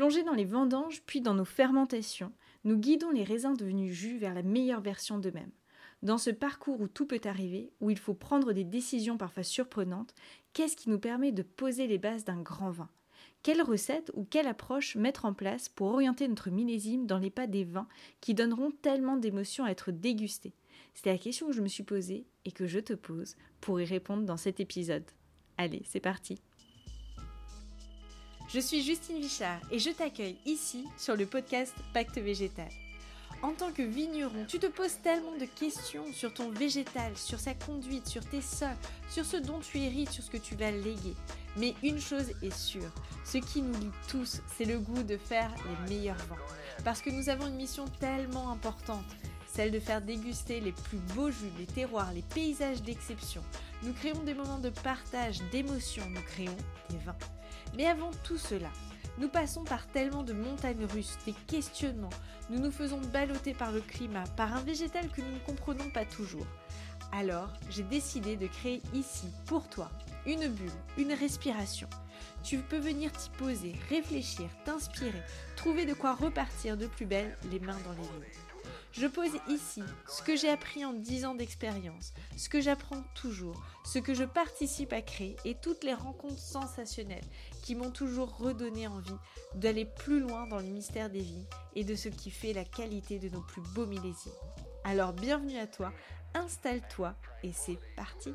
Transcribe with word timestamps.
Plongés 0.00 0.22
dans 0.22 0.32
les 0.32 0.46
vendanges 0.46 1.02
puis 1.04 1.20
dans 1.20 1.34
nos 1.34 1.44
fermentations, 1.44 2.32
nous 2.64 2.78
guidons 2.78 3.10
les 3.10 3.22
raisins 3.22 3.54
devenus 3.54 3.92
jus 3.92 4.16
vers 4.16 4.32
la 4.32 4.42
meilleure 4.42 4.80
version 4.80 5.18
d'eux-mêmes. 5.18 5.52
Dans 6.02 6.16
ce 6.16 6.30
parcours 6.30 6.80
où 6.80 6.88
tout 6.88 7.04
peut 7.04 7.20
arriver, 7.24 7.70
où 7.82 7.90
il 7.90 7.98
faut 7.98 8.14
prendre 8.14 8.54
des 8.54 8.64
décisions 8.64 9.18
parfois 9.18 9.42
surprenantes, 9.42 10.14
qu'est-ce 10.54 10.74
qui 10.74 10.88
nous 10.88 10.98
permet 10.98 11.32
de 11.32 11.42
poser 11.42 11.86
les 11.86 11.98
bases 11.98 12.24
d'un 12.24 12.40
grand 12.40 12.70
vin? 12.70 12.88
Quelle 13.42 13.60
recette 13.60 14.10
ou 14.14 14.24
quelle 14.24 14.46
approche 14.46 14.96
mettre 14.96 15.26
en 15.26 15.34
place 15.34 15.68
pour 15.68 15.88
orienter 15.88 16.26
notre 16.28 16.48
millésime 16.48 17.04
dans 17.04 17.18
les 17.18 17.28
pas 17.28 17.46
des 17.46 17.64
vins 17.64 17.86
qui 18.22 18.32
donneront 18.32 18.70
tellement 18.70 19.18
d'émotions 19.18 19.66
à 19.66 19.70
être 19.70 19.90
dégustés? 19.90 20.54
C'était 20.94 21.12
la 21.12 21.18
question 21.18 21.48
que 21.48 21.52
je 21.52 21.60
me 21.60 21.68
suis 21.68 21.82
posée 21.82 22.24
et 22.46 22.52
que 22.52 22.66
je 22.66 22.78
te 22.78 22.94
pose 22.94 23.36
pour 23.60 23.78
y 23.82 23.84
répondre 23.84 24.22
dans 24.22 24.38
cet 24.38 24.60
épisode. 24.60 25.04
Allez, 25.58 25.82
c'est 25.84 26.00
parti 26.00 26.40
Je 28.52 28.58
suis 28.58 28.82
Justine 28.82 29.20
Vichard 29.20 29.60
et 29.70 29.78
je 29.78 29.90
t'accueille 29.90 30.36
ici 30.44 30.84
sur 30.98 31.14
le 31.14 31.24
podcast 31.24 31.72
Pacte 31.94 32.18
Végétal. 32.18 32.68
En 33.42 33.52
tant 33.52 33.70
que 33.70 33.82
vigneron, 33.82 34.44
tu 34.48 34.58
te 34.58 34.66
poses 34.66 34.98
tellement 35.04 35.36
de 35.36 35.44
questions 35.44 36.12
sur 36.12 36.34
ton 36.34 36.50
végétal, 36.50 37.16
sur 37.16 37.38
sa 37.38 37.54
conduite, 37.54 38.08
sur 38.08 38.28
tes 38.28 38.40
sols, 38.40 38.76
sur 39.08 39.24
ce 39.24 39.36
dont 39.36 39.60
tu 39.60 39.78
hérites, 39.78 40.10
sur 40.10 40.24
ce 40.24 40.30
que 40.32 40.36
tu 40.36 40.56
vas 40.56 40.72
léguer. 40.72 41.14
Mais 41.58 41.76
une 41.84 42.00
chose 42.00 42.32
est 42.42 42.52
sûre, 42.52 42.90
ce 43.24 43.38
qui 43.38 43.62
nous 43.62 43.78
lie 43.78 43.92
tous, 44.08 44.40
c'est 44.58 44.64
le 44.64 44.80
goût 44.80 45.04
de 45.04 45.16
faire 45.16 45.54
les 45.68 45.94
meilleurs 45.94 46.16
vins. 46.28 46.36
Parce 46.84 47.02
que 47.02 47.10
nous 47.10 47.28
avons 47.28 47.46
une 47.46 47.54
mission 47.54 47.84
tellement 48.00 48.50
importante, 48.50 49.06
celle 49.46 49.70
de 49.70 49.78
faire 49.78 50.02
déguster 50.02 50.58
les 50.58 50.72
plus 50.72 50.98
beaux 51.14 51.30
jus, 51.30 51.52
les 51.56 51.66
terroirs, 51.66 52.12
les 52.12 52.22
paysages 52.34 52.82
d'exception. 52.82 53.44
Nous 53.84 53.92
créons 53.92 54.24
des 54.24 54.34
moments 54.34 54.58
de 54.58 54.70
partage, 54.70 55.38
d'émotion, 55.52 56.02
nous 56.10 56.22
créons 56.22 56.56
des 56.90 56.98
vins. 56.98 57.16
Mais 57.76 57.86
avant 57.86 58.10
tout 58.24 58.38
cela, 58.38 58.68
nous 59.18 59.28
passons 59.28 59.64
par 59.64 59.86
tellement 59.88 60.22
de 60.22 60.32
montagnes 60.32 60.86
russes, 60.86 61.18
des 61.26 61.34
questionnements, 61.46 62.10
nous 62.48 62.58
nous 62.58 62.70
faisons 62.70 63.00
balloter 63.12 63.54
par 63.54 63.70
le 63.70 63.80
climat, 63.80 64.24
par 64.36 64.54
un 64.54 64.62
végétal 64.62 65.08
que 65.08 65.20
nous 65.20 65.32
ne 65.32 65.38
comprenons 65.40 65.90
pas 65.90 66.04
toujours. 66.04 66.46
Alors, 67.12 67.50
j'ai 67.70 67.82
décidé 67.82 68.36
de 68.36 68.46
créer 68.46 68.82
ici, 68.94 69.26
pour 69.46 69.68
toi, 69.68 69.90
une 70.26 70.48
bulle, 70.48 70.70
une 70.96 71.12
respiration. 71.12 71.88
Tu 72.42 72.58
peux 72.58 72.78
venir 72.78 73.12
t'y 73.12 73.30
poser, 73.30 73.74
réfléchir, 73.88 74.48
t'inspirer, 74.64 75.22
trouver 75.56 75.86
de 75.86 75.94
quoi 75.94 76.14
repartir 76.14 76.76
de 76.76 76.86
plus 76.86 77.06
belle 77.06 77.36
les 77.50 77.60
mains 77.60 77.78
dans 77.84 77.92
les 77.92 78.02
lignes. 78.02 78.49
Je 78.92 79.06
pose 79.06 79.30
ici 79.48 79.82
ce 80.08 80.22
que 80.22 80.34
j'ai 80.34 80.48
appris 80.48 80.84
en 80.84 80.92
10 80.92 81.24
ans 81.24 81.34
d'expérience, 81.36 82.12
ce 82.36 82.48
que 82.48 82.60
j'apprends 82.60 83.02
toujours, 83.14 83.62
ce 83.84 84.00
que 84.00 84.14
je 84.14 84.24
participe 84.24 84.92
à 84.92 85.00
créer 85.00 85.36
et 85.44 85.54
toutes 85.54 85.84
les 85.84 85.94
rencontres 85.94 86.38
sensationnelles 86.38 87.24
qui 87.62 87.76
m'ont 87.76 87.92
toujours 87.92 88.36
redonné 88.36 88.88
envie 88.88 89.14
d'aller 89.54 89.84
plus 89.84 90.18
loin 90.18 90.48
dans 90.48 90.58
le 90.58 90.64
mystère 90.64 91.08
des 91.08 91.20
vies 91.20 91.46
et 91.76 91.84
de 91.84 91.94
ce 91.94 92.08
qui 92.08 92.30
fait 92.30 92.52
la 92.52 92.64
qualité 92.64 93.20
de 93.20 93.28
nos 93.28 93.42
plus 93.42 93.62
beaux 93.74 93.86
millésimes. 93.86 94.32
Alors 94.82 95.12
bienvenue 95.12 95.58
à 95.58 95.68
toi, 95.68 95.92
installe-toi 96.34 97.14
et 97.44 97.52
c'est 97.52 97.78
parti 97.96 98.32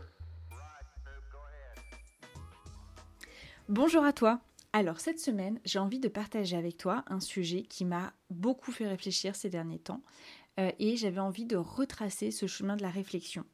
Bonjour 3.68 4.06
à 4.06 4.14
toi 4.14 4.40
alors 4.78 5.00
cette 5.00 5.22
semaine, 5.22 5.62
j'ai 5.64 5.80
envie 5.80 6.02
de 6.02 6.10
partager 6.10 6.58
avec 6.58 6.76
toi 6.76 7.06
un 7.08 7.22
sujet 7.22 7.62
qui 7.62 7.86
m'a 7.86 8.12
beaucoup 8.30 8.74
fait 8.74 8.86
réfléchir 8.86 9.34
ces 9.34 9.50
derniers 9.50 9.80
temps. 9.80 10.02
Euh, 10.60 10.72
et 10.80 10.96
j'avais 10.96 11.20
envie 11.20 11.46
de 11.46 11.58
retracer 11.58 12.32
ce 12.32 12.48
chemin 12.48 12.78
de 12.78 12.82
la 12.82 12.90
réflexion, 12.90 13.46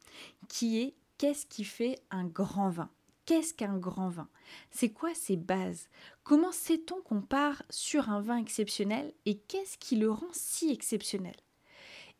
qui 0.48 0.80
est 0.80 0.96
qu'est-ce 1.18 1.46
qui 1.46 1.64
fait 1.64 2.00
un 2.12 2.26
grand 2.26 2.70
vin? 2.70 2.90
Qu'est-ce 3.26 3.54
qu'un 3.54 3.78
grand 3.78 4.10
vin? 4.10 4.28
C'est 4.72 4.90
quoi 4.90 5.14
ses 5.14 5.38
bases? 5.38 5.88
Comment 6.24 6.52
sait-on 6.52 7.02
qu'on 7.02 7.22
part 7.22 7.64
sur 7.70 8.10
un 8.10 8.22
vin 8.22 8.38
exceptionnel? 8.38 9.14
Et 9.26 9.38
qu'est-ce 9.38 9.78
qui 9.78 9.96
le 9.96 10.12
rend 10.12 10.32
si 10.32 10.72
exceptionnel? 10.72 11.36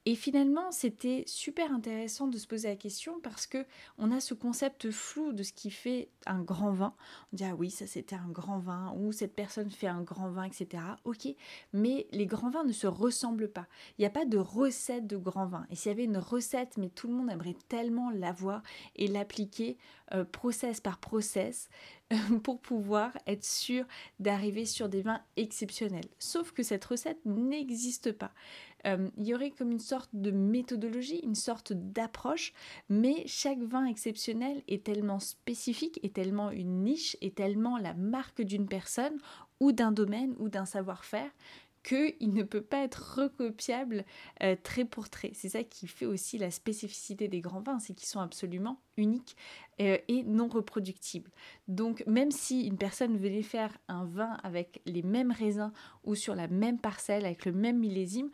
Et 0.06 0.16
finalement, 0.16 0.72
c'était 0.72 1.24
super 1.28 1.72
intéressant 1.72 2.28
de 2.28 2.38
se 2.38 2.48
poser 2.48 2.70
la 2.70 2.76
question 2.76 3.20
parce 3.22 3.46
que 3.46 3.66
on 4.00 4.12
a 4.12 4.20
ce 4.20 4.34
concept 4.34 4.90
flou 4.90 5.32
de 5.32 5.44
ce 5.44 5.54
qui 5.54 5.70
fait 5.70 6.10
un 6.26 6.42
grand 6.42 6.72
vin. 6.72 6.96
On 7.32 7.36
dit 7.36 7.44
ah 7.44 7.54
oui, 7.54 7.70
ça 7.70 7.86
c'était 7.86 8.16
un 8.16 8.30
grand 8.30 8.58
vin 8.58 8.96
ou 8.98 9.12
cette 9.12 9.36
personne 9.36 9.70
fait 9.70 9.88
un 9.88 10.02
grand 10.02 10.30
vin, 10.32 10.46
etc. 10.46 10.84
Ok, 11.04 11.28
mais 11.74 12.08
les 12.12 12.26
grands 12.26 12.50
vins 12.50 12.64
ne 12.64 12.72
se 12.72 12.88
ressemblent 12.88 13.52
pas. 13.52 13.68
Il 13.98 14.02
n'y 14.02 14.08
a 14.08 14.12
pas 14.12 14.26
de 14.26 14.40
recette 14.40 15.06
de 15.06 15.18
grand 15.18 15.46
vin. 15.46 15.68
Et 15.70 15.76
s'il 15.76 15.92
y 15.92 15.94
avait 15.94 16.06
une 16.06 16.18
recette, 16.18 16.78
mais 16.78 16.90
tout 16.90 17.08
le 17.08 17.14
monde 17.14 17.30
aimerait 17.30 17.56
tellement 17.70 18.10
l'avoir 18.10 18.64
et 18.96 19.08
l'appliquer 19.08 19.78
euh, 20.14 20.26
process 20.26 20.82
par 20.82 21.00
process 21.00 21.70
pour 22.44 22.60
pouvoir 22.60 23.18
être 23.28 23.44
sûr 23.44 23.86
d'arriver 24.20 24.66
sur 24.66 24.90
des 24.90 25.02
vins 25.02 25.22
exceptionnels. 25.38 26.10
Sauf 26.20 26.52
que 26.52 26.64
cette 26.64 26.86
recette 26.86 27.20
n'existe 27.26 28.12
pas. 28.12 28.32
Euh, 28.88 29.10
il 29.18 29.28
y 29.28 29.36
aurait 29.36 29.52
comme 29.52 29.72
une 29.72 29.80
sorte 29.80 30.10
de 30.14 30.32
méthodologie, 30.32 31.20
une 31.24 31.36
sorte 31.36 31.74
d'approche, 31.74 32.54
mais 32.90 33.24
chaque 33.28 33.60
vin 33.60 33.86
exceptionnel 33.86 34.64
est 34.68 34.84
tellement 34.84 35.20
spécifique, 35.20 36.00
est 36.04 36.14
tellement 36.14 36.52
une 36.52 36.84
niche, 36.84 37.16
est 37.22 37.36
tellement 37.36 37.78
la 37.78 37.94
marque 37.94 38.42
d'une 38.42 38.68
personne 38.68 39.18
ou 39.60 39.72
d'un 39.72 39.92
domaine 39.92 40.36
ou 40.40 40.50
d'un 40.50 40.66
savoir-faire 40.66 41.32
qu'il 41.84 42.34
ne 42.34 42.44
peut 42.44 42.62
pas 42.62 42.84
être 42.84 43.20
recopiable 43.20 44.06
euh, 44.44 44.56
trait 44.62 44.86
pour 44.86 45.10
trait. 45.10 45.32
C'est 45.34 45.50
ça 45.50 45.64
qui 45.64 45.88
fait 45.88 46.06
aussi 46.06 46.38
la 46.38 46.52
spécificité 46.52 47.28
des 47.28 47.42
grands 47.42 47.62
vins, 47.62 47.80
c'est 47.80 47.94
qu'ils 47.94 48.08
sont 48.08 48.20
absolument 48.20 48.82
uniques 48.98 49.36
euh, 49.82 49.98
et 50.08 50.24
non 50.24 50.48
reproductibles. 50.48 51.32
Donc 51.68 52.04
même 52.08 52.32
si 52.32 52.68
une 52.68 52.78
personne 52.78 53.18
venait 53.18 53.42
faire 53.42 53.78
un 53.88 54.06
vin 54.06 54.38
avec 54.44 54.82
les 54.86 55.02
mêmes 55.02 55.32
raisins 55.32 55.72
ou 56.04 56.16
sur 56.16 56.36
la 56.36 56.48
même 56.48 56.80
parcelle, 56.80 57.26
avec 57.26 57.46
le 57.46 57.52
même 57.52 57.80
millésime, 57.80 58.30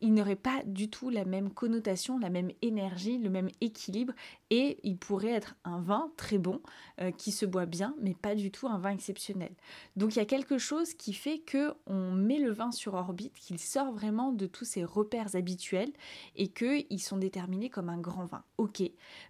il 0.00 0.14
n'aurait 0.14 0.36
pas 0.36 0.62
du 0.64 0.88
tout 0.88 1.10
la 1.10 1.24
même 1.24 1.50
connotation, 1.50 2.18
la 2.18 2.30
même 2.30 2.50
énergie, 2.62 3.18
le 3.18 3.30
même 3.30 3.48
équilibre 3.60 4.12
et 4.50 4.78
il 4.82 4.96
pourrait 4.96 5.32
être 5.32 5.56
un 5.64 5.80
vin 5.80 6.10
très 6.16 6.38
bon 6.38 6.60
euh, 7.00 7.10
qui 7.10 7.32
se 7.32 7.46
boit 7.46 7.66
bien 7.66 7.94
mais 8.00 8.14
pas 8.14 8.34
du 8.34 8.50
tout 8.50 8.68
un 8.68 8.78
vin 8.78 8.90
exceptionnel. 8.90 9.52
Donc 9.96 10.14
il 10.14 10.18
y 10.18 10.22
a 10.22 10.26
quelque 10.26 10.58
chose 10.58 10.94
qui 10.94 11.12
fait 11.12 11.38
que 11.38 11.74
on 11.86 12.12
met 12.12 12.38
le 12.38 12.52
vin 12.52 12.72
sur 12.72 12.94
orbite, 12.94 13.34
qu'il 13.34 13.58
sort 13.58 13.92
vraiment 13.92 14.32
de 14.32 14.46
tous 14.46 14.64
ses 14.64 14.84
repères 14.84 15.34
habituels 15.34 15.92
et 16.36 16.48
qu'ils 16.48 17.00
sont 17.00 17.16
déterminés 17.16 17.70
comme 17.70 17.88
un 17.88 17.98
grand 17.98 18.26
vin. 18.26 18.42
OK. 18.58 18.82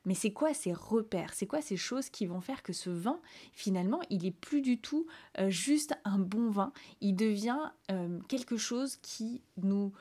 Mais 0.04 0.14
c'est 0.14 0.32
quoi 0.32 0.54
ces 0.54 0.72
repères? 0.72 1.34
C'est 1.34 1.46
quoi 1.46 1.60
ces 1.60 1.76
choses 1.76 2.10
qui 2.10 2.26
vont 2.26 2.40
faire 2.40 2.62
que 2.62 2.72
ce 2.72 2.90
vin 2.90 3.20
finalement, 3.52 4.00
il 4.10 4.26
est 4.26 4.30
plus 4.30 4.62
du 4.62 4.78
tout 4.78 5.06
euh, 5.38 5.50
juste 5.50 5.94
un 6.04 6.18
bon 6.18 6.50
vin, 6.50 6.72
il 7.00 7.14
devient 7.14 7.58
euh, 7.90 8.18
quelque 8.28 8.56
chose 8.56 8.96
qui 8.96 9.42
nous 9.62 9.92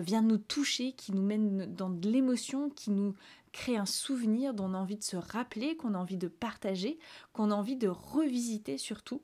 vient 0.00 0.22
nous 0.22 0.38
toucher, 0.38 0.92
qui 0.92 1.12
nous 1.12 1.22
mène 1.22 1.74
dans 1.74 1.90
de 1.90 2.08
l'émotion, 2.08 2.70
qui 2.70 2.90
nous 2.90 3.14
crée 3.52 3.76
un 3.76 3.86
souvenir 3.86 4.54
dont 4.54 4.70
on 4.70 4.74
a 4.74 4.78
envie 4.78 4.96
de 4.96 5.02
se 5.02 5.16
rappeler, 5.16 5.76
qu'on 5.76 5.94
a 5.94 5.98
envie 5.98 6.16
de 6.16 6.28
partager, 6.28 6.98
qu'on 7.32 7.50
a 7.50 7.54
envie 7.54 7.76
de 7.76 7.88
revisiter 7.88 8.78
surtout. 8.78 9.20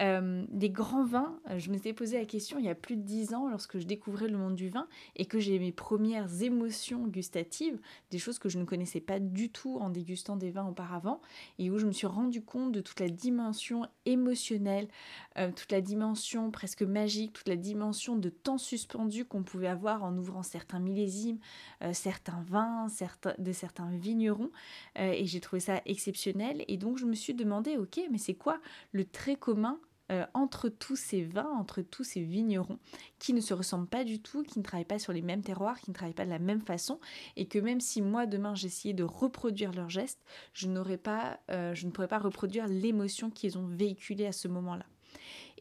Euh, 0.00 0.44
des 0.48 0.70
grands 0.70 1.04
vins, 1.04 1.38
euh, 1.50 1.58
je 1.58 1.70
me 1.70 1.76
suis 1.76 1.92
posé 1.92 2.18
la 2.18 2.24
question 2.24 2.58
il 2.58 2.64
y 2.64 2.70
a 2.70 2.74
plus 2.74 2.96
de 2.96 3.02
dix 3.02 3.34
ans 3.34 3.48
lorsque 3.48 3.78
je 3.78 3.86
découvrais 3.86 4.26
le 4.26 4.38
monde 4.38 4.54
du 4.54 4.70
vin 4.70 4.88
et 5.16 5.26
que 5.26 5.38
j'ai 5.38 5.58
mes 5.58 5.70
premières 5.70 6.42
émotions 6.42 7.06
gustatives, 7.06 7.78
des 8.10 8.18
choses 8.18 8.38
que 8.38 8.48
je 8.48 8.58
ne 8.58 8.64
connaissais 8.64 9.00
pas 9.00 9.20
du 9.20 9.50
tout 9.50 9.78
en 9.80 9.90
dégustant 9.90 10.36
des 10.36 10.50
vins 10.50 10.66
auparavant 10.66 11.20
et 11.58 11.70
où 11.70 11.78
je 11.78 11.86
me 11.86 11.92
suis 11.92 12.06
rendu 12.06 12.42
compte 12.42 12.72
de 12.72 12.80
toute 12.80 13.00
la 13.00 13.08
dimension 13.10 13.86
émotionnelle, 14.06 14.88
euh, 15.36 15.50
toute 15.54 15.70
la 15.70 15.82
dimension 15.82 16.50
presque 16.50 16.82
magique, 16.82 17.34
toute 17.34 17.48
la 17.48 17.56
dimension 17.56 18.16
de 18.16 18.30
temps 18.30 18.58
suspendu 18.58 19.26
qu'on 19.26 19.42
pouvait 19.42 19.68
avoir 19.68 20.04
en 20.04 20.16
ouvrant 20.16 20.42
certains 20.42 20.80
millésimes, 20.80 21.38
certains 21.92 22.42
vins, 22.48 22.88
certains, 22.88 23.34
de 23.38 23.52
certains 23.52 23.90
vignerons 23.90 24.50
et 24.96 25.26
j'ai 25.26 25.40
trouvé 25.40 25.60
ça 25.60 25.82
exceptionnel 25.84 26.64
et 26.68 26.76
donc 26.76 26.98
je 26.98 27.04
me 27.04 27.14
suis 27.14 27.34
demandé 27.34 27.76
ok 27.76 28.00
mais 28.10 28.18
c'est 28.18 28.34
quoi 28.34 28.58
le 28.92 29.04
trait 29.04 29.36
commun 29.36 29.78
euh, 30.12 30.26
entre 30.34 30.68
tous 30.68 30.96
ces 30.96 31.22
vins, 31.22 31.50
entre 31.58 31.80
tous 31.80 32.04
ces 32.04 32.22
vignerons 32.22 32.78
qui 33.18 33.32
ne 33.32 33.40
se 33.40 33.54
ressemblent 33.54 33.88
pas 33.88 34.04
du 34.04 34.20
tout, 34.20 34.42
qui 34.42 34.58
ne 34.58 34.64
travaillent 34.64 34.84
pas 34.84 34.98
sur 34.98 35.12
les 35.12 35.22
mêmes 35.22 35.42
terroirs, 35.42 35.80
qui 35.80 35.90
ne 35.90 35.94
travaillent 35.94 36.12
pas 36.12 36.26
de 36.26 36.30
la 36.30 36.38
même 36.38 36.60
façon, 36.60 37.00
et 37.36 37.46
que 37.46 37.58
même 37.58 37.80
si 37.80 38.02
moi 38.02 38.26
demain 38.26 38.54
j'essayais 38.54 38.94
de 38.94 39.04
reproduire 39.04 39.72
leurs 39.72 39.88
gestes, 39.88 40.22
je 40.52 40.68
n'aurais 40.68 40.98
pas, 40.98 41.40
euh, 41.50 41.74
je 41.74 41.86
ne 41.86 41.92
pourrais 41.92 42.08
pas 42.08 42.18
reproduire 42.18 42.66
l'émotion 42.68 43.30
qu'ils 43.30 43.56
ont 43.56 43.66
véhiculée 43.66 44.26
à 44.26 44.32
ce 44.32 44.48
moment-là. 44.48 44.84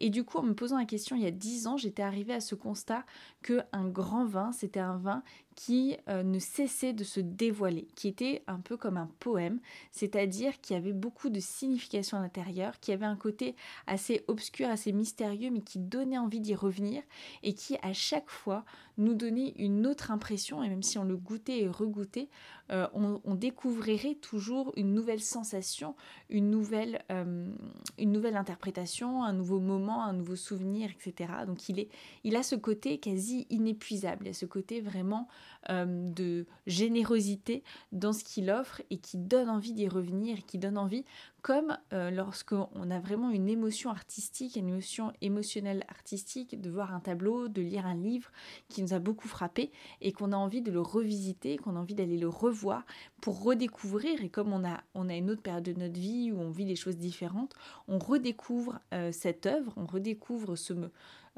Et 0.01 0.09
du 0.09 0.23
coup, 0.23 0.39
en 0.39 0.43
me 0.43 0.55
posant 0.55 0.79
la 0.79 0.85
question 0.85 1.15
il 1.15 1.21
y 1.21 1.27
a 1.27 1.31
dix 1.31 1.67
ans, 1.67 1.77
j'étais 1.77 2.01
arrivée 2.01 2.33
à 2.33 2.39
ce 2.39 2.55
constat 2.55 3.05
que 3.43 3.61
un 3.71 3.87
grand 3.87 4.25
vin, 4.25 4.51
c'était 4.51 4.79
un 4.79 4.97
vin 4.97 5.23
qui 5.55 5.95
euh, 6.09 6.23
ne 6.23 6.39
cessait 6.39 6.93
de 6.93 7.03
se 7.03 7.19
dévoiler, 7.19 7.87
qui 7.95 8.07
était 8.07 8.41
un 8.47 8.59
peu 8.59 8.77
comme 8.77 8.97
un 8.97 9.09
poème, 9.19 9.59
c'est-à-dire 9.91 10.59
qui 10.61 10.73
avait 10.73 10.91
beaucoup 10.91 11.29
de 11.29 11.39
signification 11.39 12.17
à 12.17 12.21
l'intérieur, 12.21 12.79
qui 12.79 12.91
avait 12.91 13.05
un 13.05 13.15
côté 13.15 13.55
assez 13.85 14.23
obscur, 14.27 14.69
assez 14.69 14.91
mystérieux, 14.91 15.51
mais 15.51 15.61
qui 15.61 15.77
donnait 15.77 16.17
envie 16.17 16.39
d'y 16.39 16.55
revenir 16.55 17.03
et 17.43 17.53
qui 17.53 17.77
à 17.83 17.93
chaque 17.93 18.29
fois 18.29 18.65
nous 18.97 19.13
donnait 19.13 19.53
une 19.57 19.85
autre 19.85 20.09
impression, 20.09 20.63
et 20.63 20.69
même 20.69 20.83
si 20.83 20.97
on 20.97 21.03
le 21.03 21.17
goûtait 21.17 21.59
et 21.59 21.67
regoûtait, 21.67 22.29
euh, 22.71 22.87
on, 22.93 23.35
découvrirait 23.35 24.15
toujours 24.15 24.71
une 24.77 24.93
nouvelle 24.93 25.19
sensation, 25.19 25.95
une 26.29 26.49
nouvelle, 26.49 27.03
euh, 27.11 27.51
une 27.97 28.11
nouvelle 28.11 28.37
interprétation, 28.37 29.23
un 29.23 29.33
nouveau 29.33 29.59
moment 29.59 29.90
un 29.99 30.13
nouveau 30.13 30.35
souvenir, 30.35 30.89
etc. 30.91 31.31
Donc 31.45 31.67
il, 31.67 31.79
est, 31.79 31.89
il 32.23 32.35
a 32.35 32.43
ce 32.43 32.55
côté 32.55 32.99
quasi 32.99 33.47
inépuisable, 33.49 34.27
il 34.27 34.35
ce 34.35 34.45
côté 34.45 34.81
vraiment 34.81 35.27
euh, 35.69 35.85
de 35.87 36.45
générosité 36.67 37.63
dans 37.91 38.13
ce 38.13 38.23
qu'il 38.23 38.49
offre 38.49 38.81
et 38.89 38.97
qui 38.97 39.17
donne 39.17 39.49
envie 39.49 39.73
d'y 39.73 39.87
revenir, 39.87 40.45
qui 40.45 40.57
donne 40.57 40.77
envie, 40.77 41.03
comme 41.41 41.77
euh, 41.91 42.11
lorsqu'on 42.11 42.91
a 42.91 42.99
vraiment 42.99 43.31
une 43.31 43.49
émotion 43.49 43.89
artistique, 43.89 44.55
une 44.55 44.69
émotion 44.69 45.11
émotionnelle 45.21 45.83
artistique, 45.89 46.59
de 46.59 46.69
voir 46.69 46.93
un 46.93 46.99
tableau, 46.99 47.47
de 47.47 47.61
lire 47.61 47.85
un 47.85 47.95
livre 47.95 48.31
qui 48.69 48.81
nous 48.83 48.93
a 48.93 48.99
beaucoup 48.99 49.27
frappé 49.27 49.71
et 50.01 50.11
qu'on 50.11 50.31
a 50.33 50.35
envie 50.37 50.61
de 50.61 50.71
le 50.71 50.81
revisiter, 50.81 51.57
qu'on 51.57 51.75
a 51.75 51.79
envie 51.79 51.95
d'aller 51.95 52.17
le 52.17 52.27
revoir 52.27 52.85
pour 53.21 53.43
redécouvrir. 53.43 54.23
Et 54.23 54.29
comme 54.29 54.53
on 54.53 54.63
a, 54.63 54.81
on 54.93 55.09
a 55.09 55.15
une 55.15 55.31
autre 55.31 55.41
période 55.41 55.63
de 55.63 55.73
notre 55.73 55.99
vie 55.99 56.31
où 56.31 56.39
on 56.39 56.51
vit 56.51 56.65
des 56.65 56.75
choses 56.75 56.97
différentes, 56.97 57.53
on 57.87 57.97
redécouvre 57.97 58.79
euh, 58.93 59.11
cette 59.11 59.47
œuvre, 59.47 59.73
on 59.77 59.85
redécouvre 59.85 60.55
ce, 60.55 60.73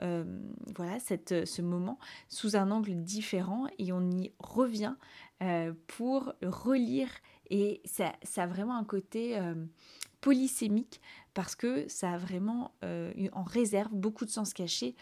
euh, 0.02 0.24
voilà, 0.76 1.00
cette, 1.00 1.46
ce 1.46 1.62
moment 1.62 1.98
sous 2.28 2.58
un 2.58 2.72
angle 2.72 2.96
différent 2.96 3.68
et 3.80 3.94
on 3.94 4.12
y 4.12 4.32
revient 4.40 4.96
pour 5.88 6.32
relire. 6.42 7.10
Et 7.50 7.82
ça, 7.86 8.14
ça, 8.24 8.44
a 8.44 8.48
vraiment 8.48 8.78
un 8.78 8.84
côté 8.84 9.40
polysémique 10.22 11.02
parce 11.34 11.56
que 11.56 11.88
ça 11.88 12.14
a 12.14 12.18
vraiment 12.18 12.74
en 13.34 13.44
réserve 13.44 13.94
beaucoup 13.94 14.26
de 14.26 14.32
sens 14.32 14.54
cachés, 14.54 14.96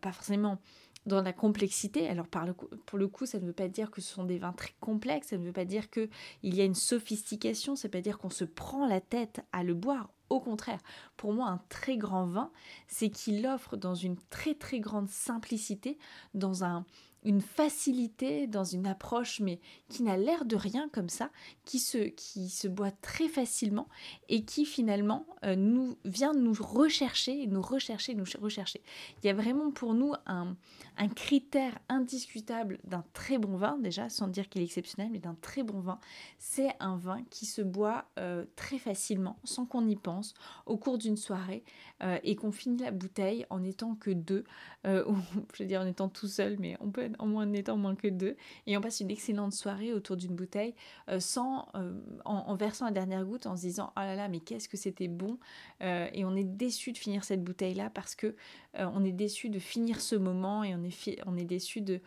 pas 0.00 0.12
forcément 0.12 0.58
dans 1.06 1.22
la 1.22 1.32
complexité. 1.32 2.08
Alors 2.08 2.26
par 2.26 2.46
le 2.46 2.52
pour 2.54 2.98
le 2.98 3.08
coup, 3.08 3.26
ça 3.26 3.38
ne 3.38 3.46
veut 3.46 3.52
pas 3.52 3.68
dire 3.68 3.90
que 3.90 4.00
ce 4.00 4.12
sont 4.12 4.24
des 4.24 4.38
vins 4.38 4.52
très 4.52 4.74
complexes, 4.80 5.28
ça 5.28 5.38
ne 5.38 5.44
veut 5.44 5.52
pas 5.52 5.64
dire 5.64 5.90
qu'il 5.90 6.08
y 6.42 6.60
a 6.60 6.64
une 6.64 6.74
sophistication, 6.74 7.76
ça 7.76 7.88
ne 7.88 7.92
veut 7.92 7.98
pas 7.98 8.02
dire 8.02 8.18
qu'on 8.18 8.30
se 8.30 8.44
prend 8.44 8.86
la 8.86 9.00
tête 9.00 9.40
à 9.52 9.62
le 9.62 9.74
boire. 9.74 10.10
Au 10.28 10.38
contraire, 10.38 10.78
pour 11.16 11.32
moi, 11.32 11.48
un 11.48 11.60
très 11.68 11.96
grand 11.96 12.26
vin, 12.26 12.52
c'est 12.86 13.10
qu'il 13.10 13.44
offre 13.46 13.76
dans 13.76 13.96
une 13.96 14.16
très 14.30 14.54
très 14.54 14.78
grande 14.78 15.08
simplicité, 15.08 15.98
dans 16.34 16.62
un, 16.62 16.86
une 17.22 17.40
facilité 17.40 18.46
dans 18.46 18.64
une 18.64 18.86
approche, 18.86 19.40
mais 19.40 19.60
qui 19.88 20.02
n'a 20.02 20.16
l'air 20.16 20.44
de 20.44 20.56
rien 20.56 20.88
comme 20.88 21.08
ça, 21.08 21.30
qui 21.64 21.78
se, 21.78 21.98
qui 21.98 22.48
se 22.48 22.66
boit 22.66 22.90
très 22.90 23.28
facilement 23.28 23.88
et 24.28 24.44
qui 24.44 24.64
finalement 24.64 25.26
euh, 25.44 25.54
nous 25.54 25.98
vient 26.04 26.32
nous 26.32 26.54
rechercher, 26.58 27.46
nous 27.46 27.60
rechercher, 27.60 28.14
nous 28.14 28.24
rechercher. 28.40 28.82
Il 29.22 29.26
y 29.26 29.30
a 29.30 29.34
vraiment 29.34 29.70
pour 29.70 29.94
nous 29.94 30.14
un, 30.26 30.56
un 30.96 31.08
critère 31.08 31.78
indiscutable 31.88 32.78
d'un 32.84 33.04
très 33.12 33.38
bon 33.38 33.56
vin, 33.56 33.78
déjà, 33.78 34.08
sans 34.08 34.28
dire 34.28 34.48
qu'il 34.48 34.62
est 34.62 34.66
exceptionnel, 34.66 35.10
mais 35.12 35.18
d'un 35.18 35.36
très 35.40 35.62
bon 35.62 35.80
vin, 35.80 35.98
c'est 36.38 36.74
un 36.80 36.96
vin 36.96 37.22
qui 37.30 37.44
se 37.44 37.60
boit 37.60 38.06
euh, 38.18 38.46
très 38.56 38.78
facilement, 38.78 39.38
sans 39.44 39.66
qu'on 39.66 39.86
y 39.86 39.96
pense, 39.96 40.34
au 40.64 40.78
cours 40.78 40.96
d'une 40.96 41.18
soirée, 41.18 41.64
euh, 42.02 42.18
et 42.22 42.34
qu'on 42.34 42.52
finit 42.52 42.78
la 42.78 42.92
bouteille 42.92 43.44
en 43.50 43.62
étant 43.62 43.94
que 43.94 44.10
deux, 44.10 44.44
ou 44.84 45.14
je 45.52 45.62
veux 45.62 45.66
dire 45.66 45.82
en 45.82 45.86
étant 45.86 46.08
tout 46.08 46.26
seul, 46.26 46.56
mais 46.58 46.76
on 46.80 46.90
peut 46.90 47.09
en 47.18 47.26
moins 47.26 47.50
étant 47.52 47.76
moins 47.76 47.94
que 47.94 48.08
deux, 48.08 48.36
et 48.66 48.76
on 48.76 48.80
passe 48.80 49.00
une 49.00 49.10
excellente 49.10 49.52
soirée 49.52 49.92
autour 49.92 50.16
d'une 50.16 50.34
bouteille 50.34 50.74
euh, 51.08 51.20
sans, 51.20 51.68
euh, 51.74 51.92
en, 52.24 52.54
versant 52.54 52.86
la 52.86 52.90
dernière 52.90 53.24
goutte, 53.24 53.46
en 53.46 53.56
se 53.56 53.62
disant 53.62 53.92
oh 53.96 54.00
là 54.00 54.14
là, 54.14 54.28
mais 54.28 54.40
qu'est-ce 54.40 54.68
que 54.68 54.76
c'était 54.76 55.08
bon, 55.08 55.38
euh, 55.82 56.08
et 56.12 56.24
on 56.24 56.34
est 56.36 56.44
déçu 56.44 56.92
de 56.92 56.98
finir 56.98 57.24
cette 57.24 57.42
bouteille 57.42 57.74
là 57.74 57.90
parce 57.90 58.14
que 58.14 58.34
on 58.74 59.04
est 59.04 59.12
déçu 59.12 59.48
de 59.48 59.58
finir 59.58 60.00
ce 60.00 60.14
moment 60.14 60.62
et 60.62 60.74
on 60.74 60.84
est, 60.84 61.20
on 61.26 61.36
est 61.36 61.44
déçu 61.44 61.80
de, 61.80 62.00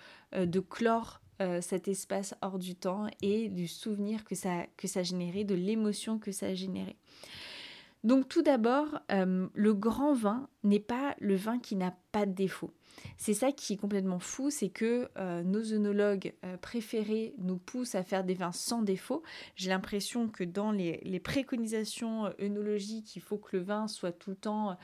clore 0.69 1.19
cet 1.59 1.89
espace 1.89 2.35
hors 2.41 2.57
du 2.57 2.75
temps 2.75 3.07
et 3.21 3.49
du 3.49 3.67
souvenir 3.67 4.23
que 4.23 4.33
ça, 4.33 4.65
que 4.77 4.87
ça 4.87 5.03
générait, 5.03 5.43
de 5.43 5.55
l'émotion 5.55 6.19
que 6.19 6.31
ça 6.31 6.47
a 6.47 6.53
généré. 6.53 6.95
Donc 8.05 8.29
tout 8.29 8.41
d'abord, 8.41 8.99
le 9.09 9.73
grand 9.73 10.13
vin 10.13 10.47
n'est 10.63 10.79
pas 10.79 11.15
le 11.19 11.35
vin 11.35 11.59
qui 11.59 11.75
n'a 11.75 11.93
pas 12.13 12.25
de 12.25 12.31
défaut. 12.31 12.71
C'est 13.17 13.33
ça 13.33 13.51
qui 13.51 13.73
est 13.73 13.77
complètement 13.77 14.19
fou, 14.19 14.49
c'est 14.49 14.69
que 14.69 15.09
euh, 15.17 15.43
nos 15.43 15.73
œnologues 15.73 16.33
euh, 16.43 16.57
préférés 16.57 17.33
nous 17.37 17.57
poussent 17.57 17.95
à 17.95 18.03
faire 18.03 18.23
des 18.23 18.33
vins 18.33 18.51
sans 18.51 18.81
défaut. 18.81 19.23
J'ai 19.55 19.69
l'impression 19.69 20.27
que 20.27 20.43
dans 20.43 20.71
les, 20.71 21.19
préconisations 21.23 22.25
euh, 22.25 22.31
œnologiques, 22.41 23.15
il 23.15 23.21
faut 23.21 23.37
que 23.37 23.57
le 23.57 23.63
vin 23.63 23.87
soit 23.87 24.11
tout 24.11 24.31
le 24.31 24.35
temps 24.35 24.77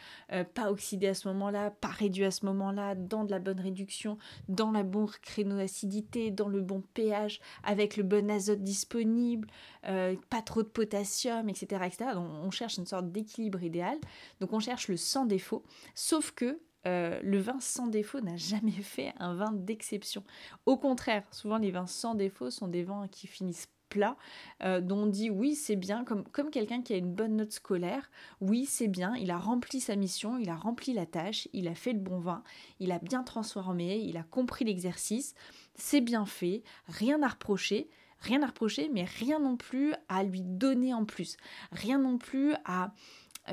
pas 0.54 0.72
oxydé 0.72 1.08
à 1.08 1.14
ce 1.14 1.28
moment-là, 1.30 1.72
pas 1.72 1.90
réduit 1.90 2.24
à 2.24 2.32
ce 2.32 2.46
moment-là, 2.46 2.96
dans 2.96 3.24
de 3.24 3.32
la 3.32 3.40
bonne 3.40 3.60
réduction, 3.60 4.18
dans 4.48 4.72
la 4.72 4.84
bonne 4.84 5.10
créneau-acidité, 5.22 6.32
dans 6.32 6.48
le 6.48 6.62
bon 6.62 6.84
pH, 6.94 7.40
avec 7.64 7.98
le 7.98 8.04
bon 8.04 8.30
azote 8.30 8.64
disponible, 8.64 9.48
pas 9.84 10.42
trop 10.46 10.64
de 10.64 10.68
potassium, 10.68 11.50
etc. 11.50 11.84
etc. 11.86 12.12
Donc 12.14 12.30
on 12.44 12.52
cherche 12.52 12.78
une 12.78 12.86
sorte 12.86 13.12
d'équilibre 13.12 13.64
idéal. 13.64 13.98
Donc 14.40 14.54
on 14.54 14.60
cherche 14.60 14.88
le 14.88 14.98
sans 14.98 15.26
défaut, 15.26 15.64
sauf 15.96 16.32
que 16.32 16.60
euh, 16.86 17.20
le 17.24 17.40
vin 17.40 17.60
sans 17.60 17.88
défaut 17.88 18.22
n'a 18.22 18.38
jamais 18.38 18.72
fait 18.84 19.14
un 19.18 19.34
vin 19.36 19.52
d'exception. 19.52 20.24
Au 20.66 20.78
contraire, 20.78 21.24
souvent 21.32 21.58
les 21.58 21.72
vins 21.72 21.88
sans 21.88 22.16
défaut 22.16 22.50
sont 22.50 22.68
des 22.68 22.84
vins 22.84 23.08
qui 23.08 23.28
finissent 23.28 23.68
plats, 23.90 24.18
euh, 24.64 24.82
dont 24.82 25.04
on 25.04 25.08
dit 25.08 25.30
oui 25.30 25.56
c'est 25.56 25.76
bien, 25.76 26.06
comme, 26.06 26.24
comme 26.26 26.52
quelqu'un 26.52 26.82
qui 26.82 26.94
a 26.94 26.98
une 26.98 27.12
bonne 27.12 27.36
note 27.36 27.52
scolaire, 27.52 28.10
oui 28.40 28.66
c'est 28.66 28.88
bien, 28.88 29.16
il 29.16 29.32
a 29.32 29.38
rempli 29.38 29.80
sa 29.80 29.96
mission, 29.96 30.38
il 30.38 30.50
a 30.50 30.56
rempli 30.56 30.94
la 30.94 31.06
tâche, 31.06 31.50
il 31.54 31.68
a 31.68 31.76
fait 31.76 31.94
le 31.94 32.00
bon 32.00 32.20
vin, 32.20 32.44
il 32.80 32.92
a 32.92 33.00
bien 33.00 33.24
transformé, 33.24 33.98
il 33.98 34.18
a 34.18 34.24
compris 34.24 34.66
l'exercice, 34.66 35.34
c'est 35.76 36.02
bien 36.02 36.26
fait, 36.26 36.64
rien 36.88 37.22
à 37.24 37.28
reprocher, 37.28 37.90
rien 38.20 38.44
à 38.44 38.48
reprocher, 38.48 38.90
mais 38.94 39.06
rien 39.06 39.40
non 39.40 39.58
plus 39.58 39.94
à 40.08 40.24
lui 40.24 40.42
donner 40.44 40.94
en 40.94 41.06
plus, 41.06 41.38
rien 41.72 41.98
non 41.98 42.18
plus 42.18 42.54
à 42.66 42.94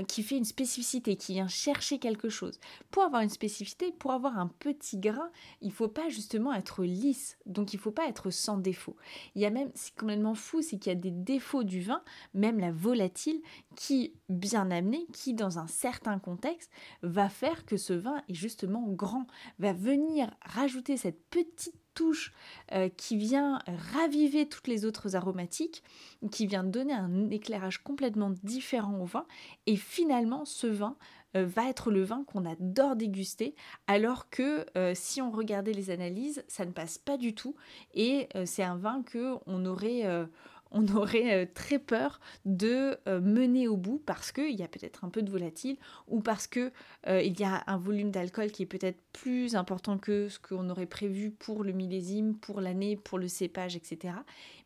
qui 0.04 0.22
fait 0.22 0.36
une 0.36 0.44
spécificité, 0.44 1.16
qui 1.16 1.34
vient 1.34 1.48
chercher 1.48 1.98
quelque 1.98 2.28
chose. 2.28 2.58
Pour 2.90 3.02
avoir 3.02 3.22
une 3.22 3.30
spécificité, 3.30 3.92
pour 3.92 4.12
avoir 4.12 4.38
un 4.38 4.48
petit 4.48 4.98
grain, 4.98 5.30
il 5.60 5.72
faut 5.72 5.88
pas 5.88 6.08
justement 6.08 6.52
être 6.52 6.84
lisse, 6.84 7.38
donc 7.46 7.74
il 7.74 7.78
faut 7.78 7.90
pas 7.90 8.08
être 8.08 8.30
sans 8.30 8.58
défaut. 8.58 8.96
Il 9.34 9.42
y 9.42 9.46
a 9.46 9.50
même, 9.50 9.70
c'est 9.74 9.94
complètement 9.94 10.34
fou, 10.34 10.62
c'est 10.62 10.78
qu'il 10.78 10.92
y 10.92 10.96
a 10.96 10.98
des 10.98 11.10
défauts 11.10 11.64
du 11.64 11.80
vin, 11.80 12.02
même 12.34 12.58
la 12.58 12.72
volatile, 12.72 13.40
qui, 13.74 14.14
bien 14.28 14.70
amené, 14.70 15.06
qui 15.12 15.34
dans 15.34 15.58
un 15.58 15.66
certain 15.66 16.18
contexte, 16.18 16.70
va 17.02 17.28
faire 17.28 17.64
que 17.64 17.76
ce 17.76 17.92
vin 17.92 18.22
est 18.28 18.34
justement 18.34 18.86
grand, 18.88 19.26
va 19.58 19.72
venir 19.72 20.30
rajouter 20.42 20.96
cette 20.96 21.22
petite 21.30 21.74
euh, 22.72 22.88
qui 22.88 23.16
vient 23.16 23.60
raviver 23.92 24.48
toutes 24.48 24.68
les 24.68 24.84
autres 24.84 25.16
aromatiques, 25.16 25.82
qui 26.30 26.46
vient 26.46 26.64
donner 26.64 26.92
un 26.92 27.30
éclairage 27.30 27.82
complètement 27.82 28.30
différent 28.42 29.00
au 29.00 29.04
vin. 29.04 29.26
Et 29.66 29.76
finalement, 29.76 30.44
ce 30.44 30.66
vin 30.66 30.96
euh, 31.36 31.46
va 31.46 31.68
être 31.68 31.90
le 31.90 32.02
vin 32.02 32.24
qu'on 32.24 32.44
adore 32.44 32.96
déguster, 32.96 33.54
alors 33.86 34.30
que 34.30 34.66
euh, 34.76 34.92
si 34.94 35.22
on 35.22 35.30
regardait 35.30 35.72
les 35.72 35.90
analyses, 35.90 36.44
ça 36.48 36.64
ne 36.64 36.72
passe 36.72 36.98
pas 36.98 37.16
du 37.16 37.34
tout. 37.34 37.54
Et 37.94 38.28
c'est 38.44 38.62
un 38.62 38.76
vin 38.76 39.02
que 39.02 39.34
on 39.46 39.64
aurait 39.64 40.04
on 40.70 40.86
aurait 40.94 41.42
euh, 41.42 41.46
très 41.52 41.78
peur 41.78 42.20
de 42.44 42.98
euh, 43.08 43.20
mener 43.20 43.68
au 43.68 43.76
bout 43.76 44.02
parce 44.04 44.32
qu'il 44.32 44.54
y 44.54 44.62
a 44.62 44.68
peut-être 44.68 45.04
un 45.04 45.08
peu 45.08 45.22
de 45.22 45.30
volatile 45.30 45.76
ou 46.08 46.20
parce 46.20 46.46
qu'il 46.46 46.72
euh, 47.08 47.22
y 47.22 47.44
a 47.44 47.64
un 47.66 47.78
volume 47.78 48.10
d'alcool 48.10 48.50
qui 48.50 48.62
est 48.62 48.66
peut-être 48.66 49.00
plus 49.12 49.56
important 49.56 49.98
que 49.98 50.28
ce 50.28 50.38
qu'on 50.38 50.68
aurait 50.70 50.86
prévu 50.86 51.30
pour 51.30 51.64
le 51.64 51.72
millésime, 51.72 52.36
pour 52.36 52.60
l'année, 52.60 52.96
pour 52.96 53.18
le 53.18 53.28
cépage, 53.28 53.76
etc. 53.76 54.14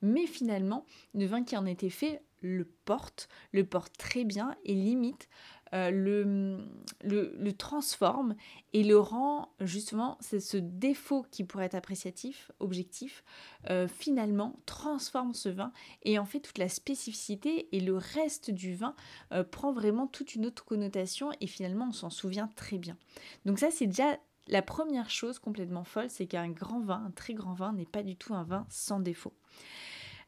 Mais 0.03 0.27
finalement, 0.27 0.85
le 1.15 1.27
vin 1.27 1.45
qui 1.45 1.57
en 1.57 1.67
était 1.67 1.91
fait 1.91 2.23
le 2.43 2.65
porte, 2.65 3.29
le 3.53 3.65
porte 3.65 3.97
très 3.99 4.25
bien 4.25 4.57
et 4.65 4.75
limite 4.75 5.29
euh, 5.73 5.91
le, 5.91 6.59
le, 7.05 7.53
transforme 7.53 8.35
et 8.73 8.83
le 8.83 8.99
rend 8.99 9.53
justement, 9.61 10.17
c'est 10.21 10.41
ce 10.41 10.57
défaut 10.57 11.25
qui 11.31 11.45
pourrait 11.45 11.67
être 11.67 11.75
appréciatif, 11.75 12.51
objectif, 12.59 13.23
euh, 13.69 13.87
finalement 13.87 14.57
transforme 14.67 15.35
ce 15.35 15.49
vin 15.49 15.73
et 16.03 16.19
en 16.19 16.25
fait 16.25 16.41
toute 16.41 16.59
la 16.59 16.69
spécificité 16.69 17.69
et 17.77 17.81
le 17.81 17.97
reste 17.97 18.51
du 18.51 18.75
vin 18.75 18.95
euh, 19.33 19.45
prend 19.45 19.73
vraiment 19.73 20.07
toute 20.07 20.35
une 20.35 20.47
autre 20.47 20.65
connotation 20.65 21.31
et 21.41 21.47
finalement 21.47 21.89
on 21.89 21.93
s'en 21.93 22.11
souvient 22.11 22.49
très 22.57 22.79
bien. 22.79 22.97
Donc 23.45 23.59
ça 23.59 23.71
c'est 23.71 23.87
déjà 23.87 24.19
la 24.49 24.63
première 24.63 25.11
chose 25.11 25.39
complètement 25.39 25.85
folle, 25.85 26.11
c'est 26.11 26.27
qu'un 26.27 26.49
grand 26.49 26.81
vin, 26.81 27.05
un 27.07 27.11
très 27.13 27.35
grand 27.35 27.55
vin 27.55 27.73
n'est 27.73 27.87
pas 27.87 28.03
du 28.03 28.17
tout 28.17 28.35
un 28.35 28.43
vin 28.43 28.67
sans 28.69 28.99
défaut. 28.99 29.35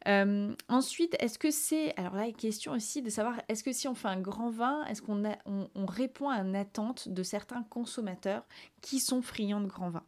Euh, 0.09 0.55
ensuite, 0.69 1.17
est-ce 1.21 1.39
que 1.39 1.51
c'est... 1.51 1.97
Alors 1.99 2.15
là, 2.15 2.27
la 2.27 2.33
question 2.33 2.73
aussi 2.73 3.03
de 3.03 3.11
savoir, 3.11 3.41
est-ce 3.49 3.63
que 3.63 3.73
si 3.73 3.89
on 3.89 3.95
fait 3.95 4.09
un 4.09 4.21
grand 4.21 4.51
vin, 4.51 4.85
est-ce 4.87 5.03
qu'on 5.03 5.23
on, 5.47 5.87
répond 5.87 6.29
à 6.29 6.39
une 6.39 6.57
attente 6.57 7.09
de 7.09 7.23
certains 7.23 7.63
consommateurs 7.65 8.45
qui 8.81 9.01
sont 9.01 9.23
friands 9.23 9.61
de 9.61 9.67
grand 9.67 9.91
vin 9.91 10.05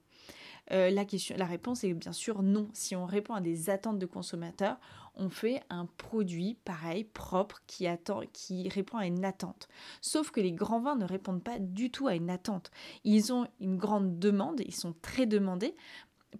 euh, 0.72 0.88
la, 0.90 1.04
question, 1.04 1.36
la 1.36 1.44
réponse 1.44 1.84
est 1.84 1.92
bien 1.92 2.12
sûr 2.12 2.42
non. 2.42 2.70
Si 2.72 2.96
on 2.96 3.04
répond 3.04 3.34
à 3.34 3.42
des 3.42 3.68
attentes 3.68 3.98
de 3.98 4.06
consommateurs, 4.06 4.78
on 5.14 5.28
fait 5.28 5.62
un 5.68 5.84
produit 5.84 6.56
pareil, 6.64 7.04
propre, 7.04 7.62
qui, 7.66 7.86
attend, 7.86 8.22
qui 8.32 8.68
répond 8.70 8.96
à 8.96 9.06
une 9.06 9.26
attente. 9.26 9.68
Sauf 10.00 10.30
que 10.30 10.40
les 10.40 10.52
grands 10.52 10.80
vins 10.80 10.96
ne 10.96 11.04
répondent 11.04 11.42
pas 11.42 11.58
du 11.58 11.90
tout 11.90 12.06
à 12.06 12.14
une 12.14 12.30
attente. 12.30 12.70
Ils 13.04 13.32
ont 13.32 13.46
une 13.60 13.76
grande 13.76 14.18
demande, 14.18 14.62
ils 14.64 14.74
sont 14.74 14.94
très 15.02 15.26
demandés, 15.26 15.76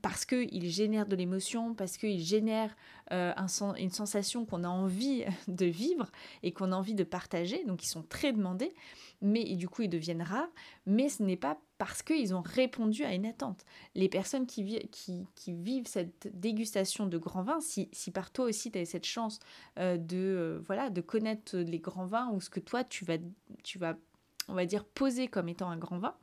parce 0.03 0.25
qu'il 0.25 0.69
génère 0.69 1.07
de 1.07 1.17
l'émotion, 1.17 1.75
parce 1.75 1.97
qu'il 1.97 2.21
génère 2.21 2.75
euh, 3.13 3.33
une 3.79 3.91
sensation 3.91 4.45
qu'on 4.45 4.65
a 4.65 4.69
envie 4.69 5.25
de 5.49 5.67
vivre 5.67 6.11
et 6.43 6.53
qu'on 6.53 6.73
a 6.73 6.77
envie 6.77 6.95
de 6.95 7.05
partager. 7.05 7.65
Donc 7.65 7.85
ils 7.85 7.89
sont 7.89 8.03
très 8.03 8.33
demandés, 8.33 8.75
mais 9.21 9.45
du 9.57 9.69
coup 9.69 9.83
ils 9.83 9.89
deviennent 9.89 10.23
rares. 10.23 10.49
Mais 10.87 11.09
ce 11.09 11.23
n'est 11.23 11.37
pas 11.37 11.59
parce 11.79 12.03
qu'ils 12.03 12.35
ont 12.35 12.43
répondu 12.43 13.05
à 13.05 13.15
une 13.15 13.27
attente. 13.27 13.65
Les 13.95 14.09
personnes 14.09 14.47
qui, 14.47 14.63
vivent 15.49 15.87
cette 15.87 16.29
dégustation 16.39 17.07
de 17.07 17.19
grands 17.19 17.43
vins, 17.43 17.61
si, 17.61 17.89
par 18.13 18.31
toi 18.31 18.47
aussi 18.47 18.71
tu 18.71 18.79
as 18.79 18.85
cette 18.85 19.07
chance 19.07 19.39
euh, 19.79 19.97
de, 19.97 20.17
euh, 20.17 20.61
voilà, 20.67 20.91
de 20.91 21.01
connaître 21.01 21.57
les 21.57 21.79
grands 21.79 22.07
vins 22.07 22.31
ou 22.31 22.41
ce 22.41 22.51
que 22.51 22.61
toi 22.61 22.85
tu 22.85 23.05
vas, 23.05 23.19
tu 23.63 23.79
vas, 23.79 23.97
on 24.49 24.55
va 24.55 24.67
dire, 24.67 24.85
poser 24.85 25.29
comme 25.29 25.49
étant 25.49 25.69
un 25.69 25.77
grand 25.77 25.99
vin, 25.99 26.17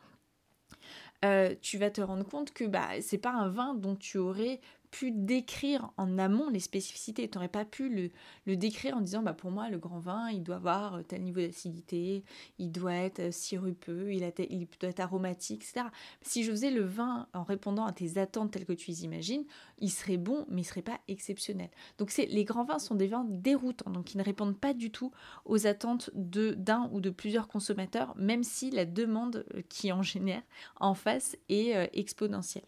euh, 1.24 1.56
tu 1.62 1.78
vas 1.78 1.92
te 1.92 2.02
rendre 2.02 2.26
compte 2.28 2.52
que 2.54 2.64
bah, 2.64 3.02
c'est 3.02 3.18
pas 3.18 3.32
un 3.32 3.50
vin 3.50 3.74
dont 3.76 3.96
tu 3.96 4.18
aurais 4.18 4.60
pu 4.92 5.12
décrire 5.12 5.92
en 5.98 6.18
amont 6.18 6.50
les 6.50 6.60
spécificités. 6.60 7.30
Tu 7.30 7.38
n'aurais 7.38 7.48
pas 7.48 7.66
pu 7.66 7.90
le, 7.90 8.10
le, 8.46 8.58
décrire 8.58 8.98
en 8.98 9.02
disant 9.02 9.24
bah, 9.24 9.34
pour 9.34 9.50
moi, 9.50 9.70
le 9.70 9.78
grand 9.78 10.00
vin, 10.00 10.30
il 10.30 10.44
doit 10.44 10.58
avoir 10.58 10.96
euh, 10.96 11.02
tel 11.02 11.24
niveau 11.24 11.40
d'acidité, 11.40 12.24
il 12.60 12.72
doit 12.72 12.94
être 12.94 13.20
euh, 13.20 13.32
sirupeux, 13.32 14.14
il, 14.14 14.30
il 14.50 14.68
doit 14.80 14.90
être 14.90 15.00
aromatique, 15.00 15.64
etc. 15.64 15.88
Si 16.22 16.44
je 16.44 16.52
faisais 16.52 16.72
le 16.72 16.84
vin 16.84 17.28
en 17.34 17.44
répondant 17.44 17.86
à 17.86 17.94
tes 17.94 18.18
attentes 18.18 18.52
telles 18.52 18.66
que 18.66 18.74
tu 18.74 18.92
les 18.92 19.06
imagines, 19.06 19.46
il 19.80 19.90
serait 19.90 20.18
bon, 20.18 20.46
mais 20.50 20.62
il 20.62 20.66
serait 20.66 20.82
pas 20.82 21.00
exceptionnel. 21.08 21.70
Donc 21.98 22.16
les 22.16 22.44
grands 22.44 22.66
vins 22.66 22.80
sont 22.80 22.96
des 22.96 23.08
vins 23.08 23.26
déroutants, 23.28 23.92
donc 23.92 24.14
ils 24.14 24.18
ne 24.18 24.24
répondent 24.24 24.58
pas 24.58 24.74
du 24.74 24.92
tout 24.92 25.12
aux 25.46 25.68
attentes 25.68 26.12
d'un 26.14 26.90
ou 26.92 27.00
de 27.00 27.10
plusieurs 27.10 27.48
consommateurs, 27.48 28.14
même 28.18 28.44
si 28.44 28.70
la 28.72 28.86
demande 28.86 29.46
euh, 29.56 29.62
qui 29.70 29.92
en 29.92 30.04
génère 30.04 30.44
en 30.80 30.94
face 30.94 31.38
est 31.50 31.90
exponentielle. 31.94 32.66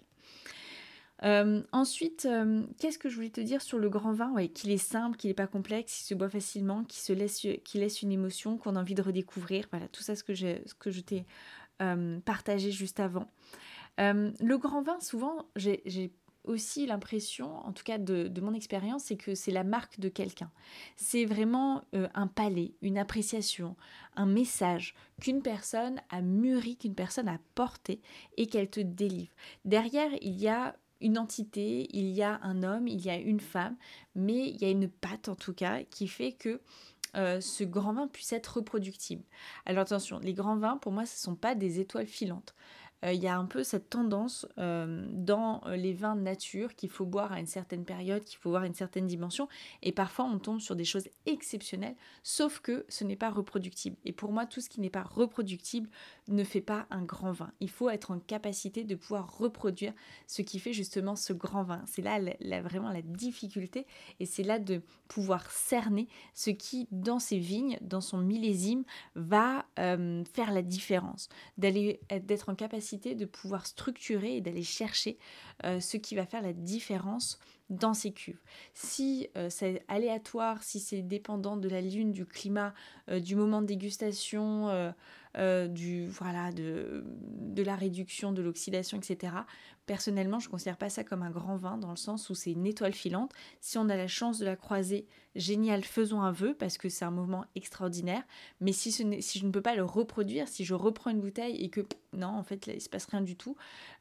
Euh, 1.23 1.61
ensuite, 1.71 2.25
euh, 2.25 2.63
qu'est-ce 2.79 2.99
que 2.99 3.09
je 3.09 3.15
voulais 3.15 3.29
te 3.29 3.41
dire 3.41 3.61
sur 3.61 3.77
le 3.77 3.89
grand 3.89 4.13
vin? 4.13 4.31
Ouais, 4.31 4.49
Qu'il 4.49 4.71
est 4.71 4.77
simple, 4.77 5.17
qu'il 5.17 5.29
n'est 5.29 5.35
pas 5.35 5.47
complexe, 5.47 5.95
qu'il 5.95 6.05
se 6.05 6.13
boit 6.13 6.29
facilement, 6.29 6.83
qu'il 6.83 7.01
se 7.01 7.13
laisse, 7.13 7.39
qu'il 7.63 7.81
laisse 7.81 8.01
une 8.01 8.11
émotion, 8.11 8.57
qu'on 8.57 8.75
a 8.75 8.79
envie 8.79 8.95
de 8.95 9.01
redécouvrir. 9.01 9.65
Voilà, 9.71 9.87
tout 9.87 10.03
ça 10.03 10.15
ce 10.15 10.23
que, 10.23 10.35
ce 10.35 10.73
que 10.77 10.91
je 10.91 11.01
t'ai 11.01 11.25
euh, 11.81 12.19
partagé 12.21 12.71
juste 12.71 12.99
avant. 12.99 13.27
le 13.97 14.55
grand 14.57 14.81
vin, 14.81 14.99
souvent, 14.99 15.45
j'ai 15.55 16.11
aussi 16.43 16.85
l'impression, 16.85 17.55
en 17.65 17.71
tout 17.71 17.85
cas 17.85 17.97
de 17.97 18.41
mon 18.41 18.53
expérience, 18.53 19.05
c'est 19.05 19.15
que 19.15 19.33
c'est 19.33 19.51
la 19.51 19.63
marque 19.63 20.01
de 20.01 20.09
quelqu'un. 20.09 20.51
C'est 20.97 21.23
vraiment 21.23 21.83
un 21.93 22.27
palais, 22.27 22.73
une 22.81 22.97
appréciation, 22.97 23.77
un 24.17 24.25
message 24.25 24.93
qu'une 25.21 25.41
personne 25.41 26.01
a 26.09 26.21
mûri, 26.21 26.75
qu'une 26.75 26.95
personne 26.95 27.29
a 27.29 27.39
porté 27.55 28.01
et 28.35 28.47
qu'elle 28.47 28.69
te 28.69 28.81
délivre. 28.81 29.31
Derrière, 29.63 30.11
il 30.21 30.37
y 30.37 30.49
a 30.49 30.75
une 31.01 31.17
entité, 31.17 31.87
il 31.91 32.11
y 32.11 32.23
a 32.23 32.39
un 32.43 32.63
homme, 32.63 32.87
il 32.87 33.01
y 33.05 33.09
a 33.09 33.17
une 33.17 33.39
femme, 33.39 33.75
mais 34.15 34.49
il 34.49 34.61
y 34.61 34.65
a 34.65 34.69
une 34.69 34.89
patte 34.89 35.29
en 35.29 35.35
tout 35.35 35.53
cas 35.53 35.83
qui 35.83 36.07
fait 36.07 36.31
que 36.31 36.61
euh, 37.15 37.41
ce 37.41 37.63
grand 37.63 37.93
vin 37.93 38.07
puisse 38.07 38.33
être 38.33 38.57
reproductible. 38.57 39.23
Alors 39.65 39.83
attention, 39.83 40.19
les 40.19 40.33
grands 40.33 40.57
vins, 40.57 40.77
pour 40.77 40.91
moi, 40.91 41.05
ce 41.05 41.15
ne 41.15 41.33
sont 41.33 41.35
pas 41.35 41.53
des 41.53 41.79
étoiles 41.79 42.07
filantes. 42.07 42.55
Euh, 43.03 43.13
il 43.13 43.21
y 43.21 43.27
a 43.27 43.37
un 43.37 43.45
peu 43.45 43.63
cette 43.63 43.89
tendance 43.89 44.47
euh, 44.57 45.05
dans 45.11 45.61
euh, 45.65 45.75
les 45.75 45.93
vins 45.93 46.15
nature 46.15 46.75
qu'il 46.75 46.89
faut 46.89 47.05
boire 47.05 47.31
à 47.31 47.39
une 47.39 47.47
certaine 47.47 47.85
période, 47.85 48.23
qu'il 48.23 48.39
faut 48.39 48.51
boire 48.51 48.63
une 48.63 48.73
certaine 48.73 49.07
dimension, 49.07 49.47
et 49.81 49.91
parfois 49.91 50.25
on 50.25 50.39
tombe 50.39 50.59
sur 50.59 50.75
des 50.75 50.85
choses 50.85 51.07
exceptionnelles, 51.25 51.95
sauf 52.23 52.59
que 52.59 52.85
ce 52.89 53.03
n'est 53.03 53.15
pas 53.15 53.29
reproductible. 53.29 53.97
Et 54.05 54.13
pour 54.13 54.31
moi, 54.31 54.45
tout 54.45 54.61
ce 54.61 54.69
qui 54.69 54.79
n'est 54.79 54.89
pas 54.89 55.03
reproductible 55.03 55.89
ne 56.27 56.43
fait 56.43 56.61
pas 56.61 56.87
un 56.89 57.01
grand 57.01 57.31
vin. 57.31 57.51
Il 57.59 57.69
faut 57.69 57.89
être 57.89 58.11
en 58.11 58.19
capacité 58.19 58.83
de 58.83 58.95
pouvoir 58.95 59.37
reproduire 59.37 59.93
ce 60.27 60.41
qui 60.41 60.59
fait 60.59 60.73
justement 60.73 61.15
ce 61.15 61.33
grand 61.33 61.63
vin. 61.63 61.81
C'est 61.85 62.01
là 62.01 62.61
vraiment 62.61 62.89
la 62.89 63.01
difficulté, 63.01 63.85
et 64.19 64.25
c'est 64.25 64.43
là 64.43 64.59
de 64.59 64.81
pouvoir 65.07 65.49
cerner 65.51 66.07
ce 66.33 66.49
qui, 66.49 66.87
dans 66.91 67.19
ses 67.19 67.37
vignes, 67.37 67.77
dans 67.81 68.01
son 68.01 68.17
millésime, 68.17 68.83
va 69.15 69.65
faire 69.75 70.51
la 70.51 70.61
différence, 70.61 71.29
d'être 71.57 72.49
en 72.49 72.55
capacité 72.55 72.92
de 72.97 73.25
pouvoir 73.25 73.65
structurer 73.65 74.37
et 74.37 74.41
d'aller 74.41 74.63
chercher 74.63 75.17
euh, 75.63 75.79
ce 75.79 75.97
qui 75.97 76.15
va 76.15 76.25
faire 76.25 76.41
la 76.41 76.53
différence 76.53 77.39
dans 77.69 77.93
ces 77.93 78.11
cuves. 78.11 78.39
Si 78.73 79.29
euh, 79.37 79.49
c'est 79.49 79.83
aléatoire, 79.87 80.63
si 80.63 80.79
c'est 80.79 81.01
dépendant 81.01 81.57
de 81.57 81.69
la 81.69 81.81
lune, 81.81 82.11
du 82.11 82.25
climat, 82.25 82.73
euh, 83.09 83.19
du 83.19 83.35
moment 83.35 83.61
de 83.61 83.67
dégustation, 83.67 84.93
du, 85.69 86.07
voilà, 86.07 86.51
de, 86.51 87.03
de 87.07 87.63
la 87.63 87.75
réduction, 87.75 88.33
de 88.33 88.41
l'oxydation, 88.43 88.97
etc., 88.97 89.31
Personnellement, 89.85 90.39
je 90.39 90.47
ne 90.47 90.51
considère 90.51 90.77
pas 90.77 90.89
ça 90.89 91.03
comme 91.03 91.23
un 91.23 91.29
grand 91.29 91.57
vin 91.57 91.77
dans 91.77 91.89
le 91.89 91.97
sens 91.97 92.29
où 92.29 92.35
c'est 92.35 92.53
une 92.53 92.65
étoile 92.65 92.93
filante. 92.93 93.33
Si 93.59 93.77
on 93.77 93.89
a 93.89 93.97
la 93.97 94.07
chance 94.07 94.39
de 94.39 94.45
la 94.45 94.55
croiser, 94.55 95.07
génial, 95.35 95.83
faisons 95.83 96.21
un 96.21 96.31
vœu 96.31 96.55
parce 96.57 96.77
que 96.77 96.87
c'est 96.87 97.03
un 97.03 97.11
moment 97.11 97.43
extraordinaire. 97.55 98.23
Mais 98.61 98.71
si, 98.71 98.91
je 98.91 99.45
ne 99.45 99.51
peux 99.51 99.61
pas 99.61 99.75
le 99.75 99.83
reproduire, 99.83 100.47
si 100.47 100.63
je 100.63 100.73
reprends 100.73 101.09
une 101.09 101.19
bouteille 101.19 101.57
et 101.57 101.69
que 101.69 101.81
non, 102.13 102.27
en 102.27 102.43
fait, 102.43 102.67
il 102.67 102.79
se 102.79 102.87
passe 102.87 103.05
rien 103.05 103.19
du 103.19 103.35
tout, 103.35 103.57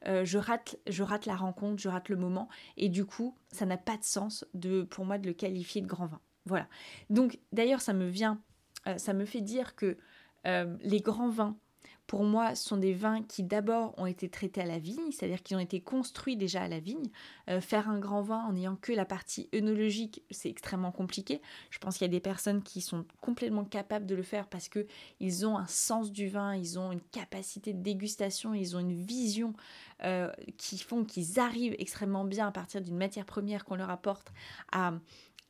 euh, 0.06 0.24
je, 0.24 0.38
rate, 0.38 0.76
je 0.86 1.02
rate 1.02 1.26
la 1.26 1.34
rencontre, 1.34 1.82
je 1.82 1.88
rate 1.88 2.10
le 2.10 2.16
moment. 2.16 2.48
Et 2.76 2.88
du 2.88 3.04
coup, 3.04 3.34
ça 3.52 3.66
n'a 3.66 3.76
pas 3.76 3.96
de 3.96 4.04
sens 4.04 4.44
pour 4.90 5.04
moi 5.04 5.18
de 5.18 5.26
le 5.26 5.32
qualifier 5.32 5.80
de 5.80 5.86
grand 5.86 6.06
vin. 6.06 6.20
Voilà. 6.46 6.66
Donc, 7.10 7.38
d'ailleurs, 7.52 7.80
ça 7.80 7.92
me 7.92 8.06
vient, 8.06 8.40
euh, 8.86 8.98
ça 8.98 9.12
me 9.12 9.24
fait 9.24 9.40
dire 9.40 9.76
que 9.76 9.96
euh, 10.46 10.76
les 10.80 11.00
grands 11.00 11.28
vins 11.28 11.56
pour 12.06 12.24
moi, 12.24 12.54
ce 12.54 12.68
sont 12.68 12.76
des 12.76 12.92
vins 12.92 13.22
qui 13.22 13.42
d'abord 13.42 13.94
ont 13.98 14.06
été 14.06 14.28
traités 14.28 14.60
à 14.60 14.66
la 14.66 14.78
vigne, 14.78 15.12
c'est-à-dire 15.12 15.42
qu'ils 15.42 15.56
ont 15.56 15.60
été 15.60 15.80
construits 15.80 16.36
déjà 16.36 16.62
à 16.62 16.68
la 16.68 16.80
vigne. 16.80 17.10
Euh, 17.48 17.60
faire 17.60 17.88
un 17.88 17.98
grand 17.98 18.22
vin 18.22 18.44
en 18.44 18.52
n'ayant 18.52 18.76
que 18.76 18.92
la 18.92 19.04
partie 19.04 19.48
œnologique, 19.54 20.22
c'est 20.30 20.50
extrêmement 20.50 20.92
compliqué. 20.92 21.40
Je 21.70 21.78
pense 21.78 21.96
qu'il 21.96 22.04
y 22.04 22.10
a 22.10 22.12
des 22.12 22.20
personnes 22.20 22.62
qui 22.62 22.80
sont 22.80 23.06
complètement 23.20 23.64
capables 23.64 24.06
de 24.06 24.14
le 24.14 24.22
faire 24.22 24.48
parce 24.48 24.68
qu'ils 24.68 25.46
ont 25.46 25.56
un 25.56 25.66
sens 25.66 26.12
du 26.12 26.28
vin, 26.28 26.54
ils 26.54 26.78
ont 26.78 26.92
une 26.92 27.00
capacité 27.00 27.72
de 27.72 27.80
dégustation, 27.80 28.52
ils 28.52 28.76
ont 28.76 28.80
une 28.80 28.94
vision 28.94 29.54
euh, 30.04 30.30
qui 30.58 30.78
font 30.78 31.04
qu'ils 31.04 31.38
arrivent 31.38 31.76
extrêmement 31.78 32.24
bien 32.24 32.48
à 32.48 32.52
partir 32.52 32.80
d'une 32.80 32.96
matière 32.96 33.24
première 33.24 33.64
qu'on 33.64 33.76
leur 33.76 33.90
apporte 33.90 34.32
à 34.72 34.92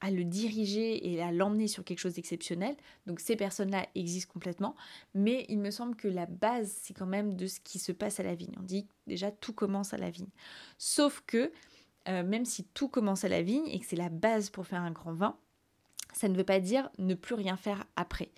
à 0.02 0.10
le 0.10 0.24
diriger 0.24 1.10
et 1.10 1.22
à 1.22 1.30
l'emmener 1.30 1.68
sur 1.68 1.84
quelque 1.84 2.00
chose 2.00 2.14
d'exceptionnel. 2.14 2.76
Donc 3.06 3.20
ces 3.20 3.36
personnes-là 3.36 3.86
existent 3.94 4.32
complètement, 4.32 4.74
mais 5.14 5.46
il 5.48 5.60
me 5.60 5.70
semble 5.70 5.94
que 5.94 6.08
la 6.08 6.26
base, 6.26 6.76
c'est 6.82 6.92
quand 6.92 7.06
même 7.06 7.34
de 7.36 7.46
ce 7.46 7.60
qui 7.60 7.78
se 7.78 7.92
passe 7.92 8.18
à 8.18 8.24
la 8.24 8.34
vigne. 8.34 8.54
On 8.58 8.64
dit 8.64 8.86
déjà 9.06 9.30
tout 9.30 9.52
commence 9.52 9.94
à 9.94 9.98
la 9.98 10.10
vigne. 10.10 10.28
Sauf 10.76 11.22
que 11.26 11.52
euh, 12.08 12.24
même 12.24 12.44
si 12.44 12.64
tout 12.64 12.88
commence 12.88 13.24
à 13.24 13.28
la 13.28 13.42
vigne 13.42 13.68
et 13.68 13.78
que 13.78 13.86
c'est 13.86 13.96
la 13.96 14.08
base 14.08 14.50
pour 14.50 14.66
faire 14.66 14.82
un 14.82 14.90
grand 14.90 15.14
vin, 15.14 15.36
ça 16.12 16.28
ne 16.28 16.36
veut 16.36 16.44
pas 16.44 16.58
dire 16.58 16.90
ne 16.98 17.14
plus 17.14 17.36
rien 17.36 17.56
faire 17.56 17.86
après. 17.94 18.30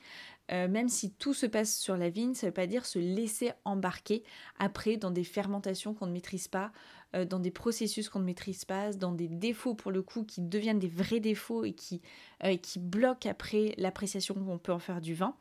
Euh, 0.53 0.69
même 0.69 0.91
si 0.91 1.11
tout 1.11 1.33
se 1.33 1.47
passe 1.47 1.75
sur 1.75 1.97
la 1.97 2.11
vigne, 2.11 2.35
ça 2.35 2.47
ne 2.47 2.51
veut 2.51 2.55
pas 2.55 2.67
dire 2.67 2.85
se 2.85 2.99
laisser 2.99 3.53
embarquer 3.65 4.23
après 4.59 4.99
dans 4.99 5.11
des 5.11 5.25
fermentations 5.25 5.95
qu'on 5.95 6.07
ne 6.07 6.13
maîtrise 6.13 6.49
pas, 6.49 6.71
euh, 7.15 7.25
dans 7.25 7.39
des 7.39 7.51
processus 7.51 8.09
qu'on 8.09 8.19
ne 8.19 8.25
maîtrise 8.25 8.65
pas, 8.65 8.93
dans 8.93 9.13
des 9.13 9.29
défauts 9.29 9.75
pour 9.75 9.91
le 9.91 10.03
coup 10.03 10.25
qui 10.25 10.41
deviennent 10.41 10.79
des 10.79 10.89
vrais 10.89 11.21
défauts 11.21 11.65
et 11.65 11.73
qui, 11.73 12.03
euh, 12.45 12.57
bloquent 12.77 13.29
après 13.29 13.75
l'appréciation 13.79 14.35
qu'on 14.35 14.59
peut 14.59 14.73
en 14.73 14.79
faire 14.79 15.01
du 15.01 15.15
vin. 15.15 15.37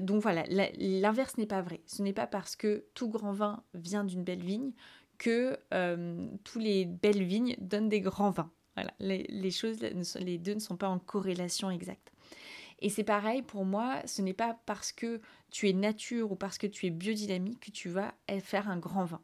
donc 0.00 0.22
voilà, 0.22 0.44
l'inverse 0.78 1.36
n'est 1.36 1.46
pas 1.46 1.62
vrai. 1.62 1.80
Ce 1.86 2.02
n'est 2.02 2.12
pas 2.12 2.26
parce 2.26 2.54
que 2.54 2.84
tout 2.94 3.08
grand 3.08 3.32
vin 3.32 3.62
vient 3.74 4.04
d'une 4.04 4.22
belle 4.22 4.42
vigne 4.42 4.72
que 5.18 5.58
tous 6.44 6.58
les 6.58 6.84
belles 6.84 7.24
vignes 7.24 7.56
donnent 7.58 7.88
des 7.88 8.00
grands 8.00 8.30
vins. 8.30 8.50
Voilà, 8.76 8.92
les, 9.00 9.50
choses, 9.50 9.78
les 9.80 10.38
deux 10.38 10.54
ne 10.54 10.60
sont 10.60 10.76
pas 10.76 10.88
en 10.88 10.98
corrélation 10.98 11.70
exacte. 11.70 12.12
Et 12.80 12.88
c'est 12.88 13.04
pareil 13.04 13.42
pour 13.42 13.64
moi, 13.64 14.02
ce 14.04 14.22
n'est 14.22 14.34
pas 14.34 14.58
parce 14.66 14.92
que 14.92 15.20
tu 15.50 15.68
es 15.68 15.72
nature 15.72 16.32
ou 16.32 16.36
parce 16.36 16.58
que 16.58 16.66
tu 16.66 16.86
es 16.86 16.90
biodynamique 16.90 17.60
que 17.60 17.70
tu 17.70 17.88
vas 17.88 18.14
faire 18.40 18.68
un 18.68 18.78
grand 18.78 19.04
vin. 19.04 19.20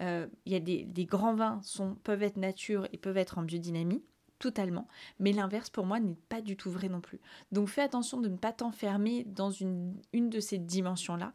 Euh, 0.00 0.26
il 0.46 0.52
y 0.52 0.56
a 0.56 0.60
des, 0.60 1.04
grands 1.04 1.34
vins 1.34 1.60
sont, 1.62 1.94
peuvent 1.94 2.22
être 2.22 2.36
nature 2.36 2.86
et 2.92 2.98
peuvent 2.98 3.18
être 3.18 3.38
en 3.38 3.42
biodynamie, 3.42 4.02
totalement. 4.38 4.88
Mais 5.18 5.32
l'inverse 5.32 5.70
pour 5.70 5.86
moi 5.86 6.00
n'est 6.00 6.16
pas 6.28 6.40
du 6.40 6.56
tout 6.56 6.70
vrai 6.70 6.88
non 6.88 7.00
plus. 7.00 7.20
Donc 7.52 7.68
fais 7.68 7.82
attention 7.82 8.20
de 8.20 8.28
ne 8.28 8.36
pas 8.36 8.52
t'enfermer 8.52 9.24
dans 9.24 9.50
une, 9.50 9.94
de 10.12 10.40
ces 10.40 10.58
dimensions-là, 10.58 11.32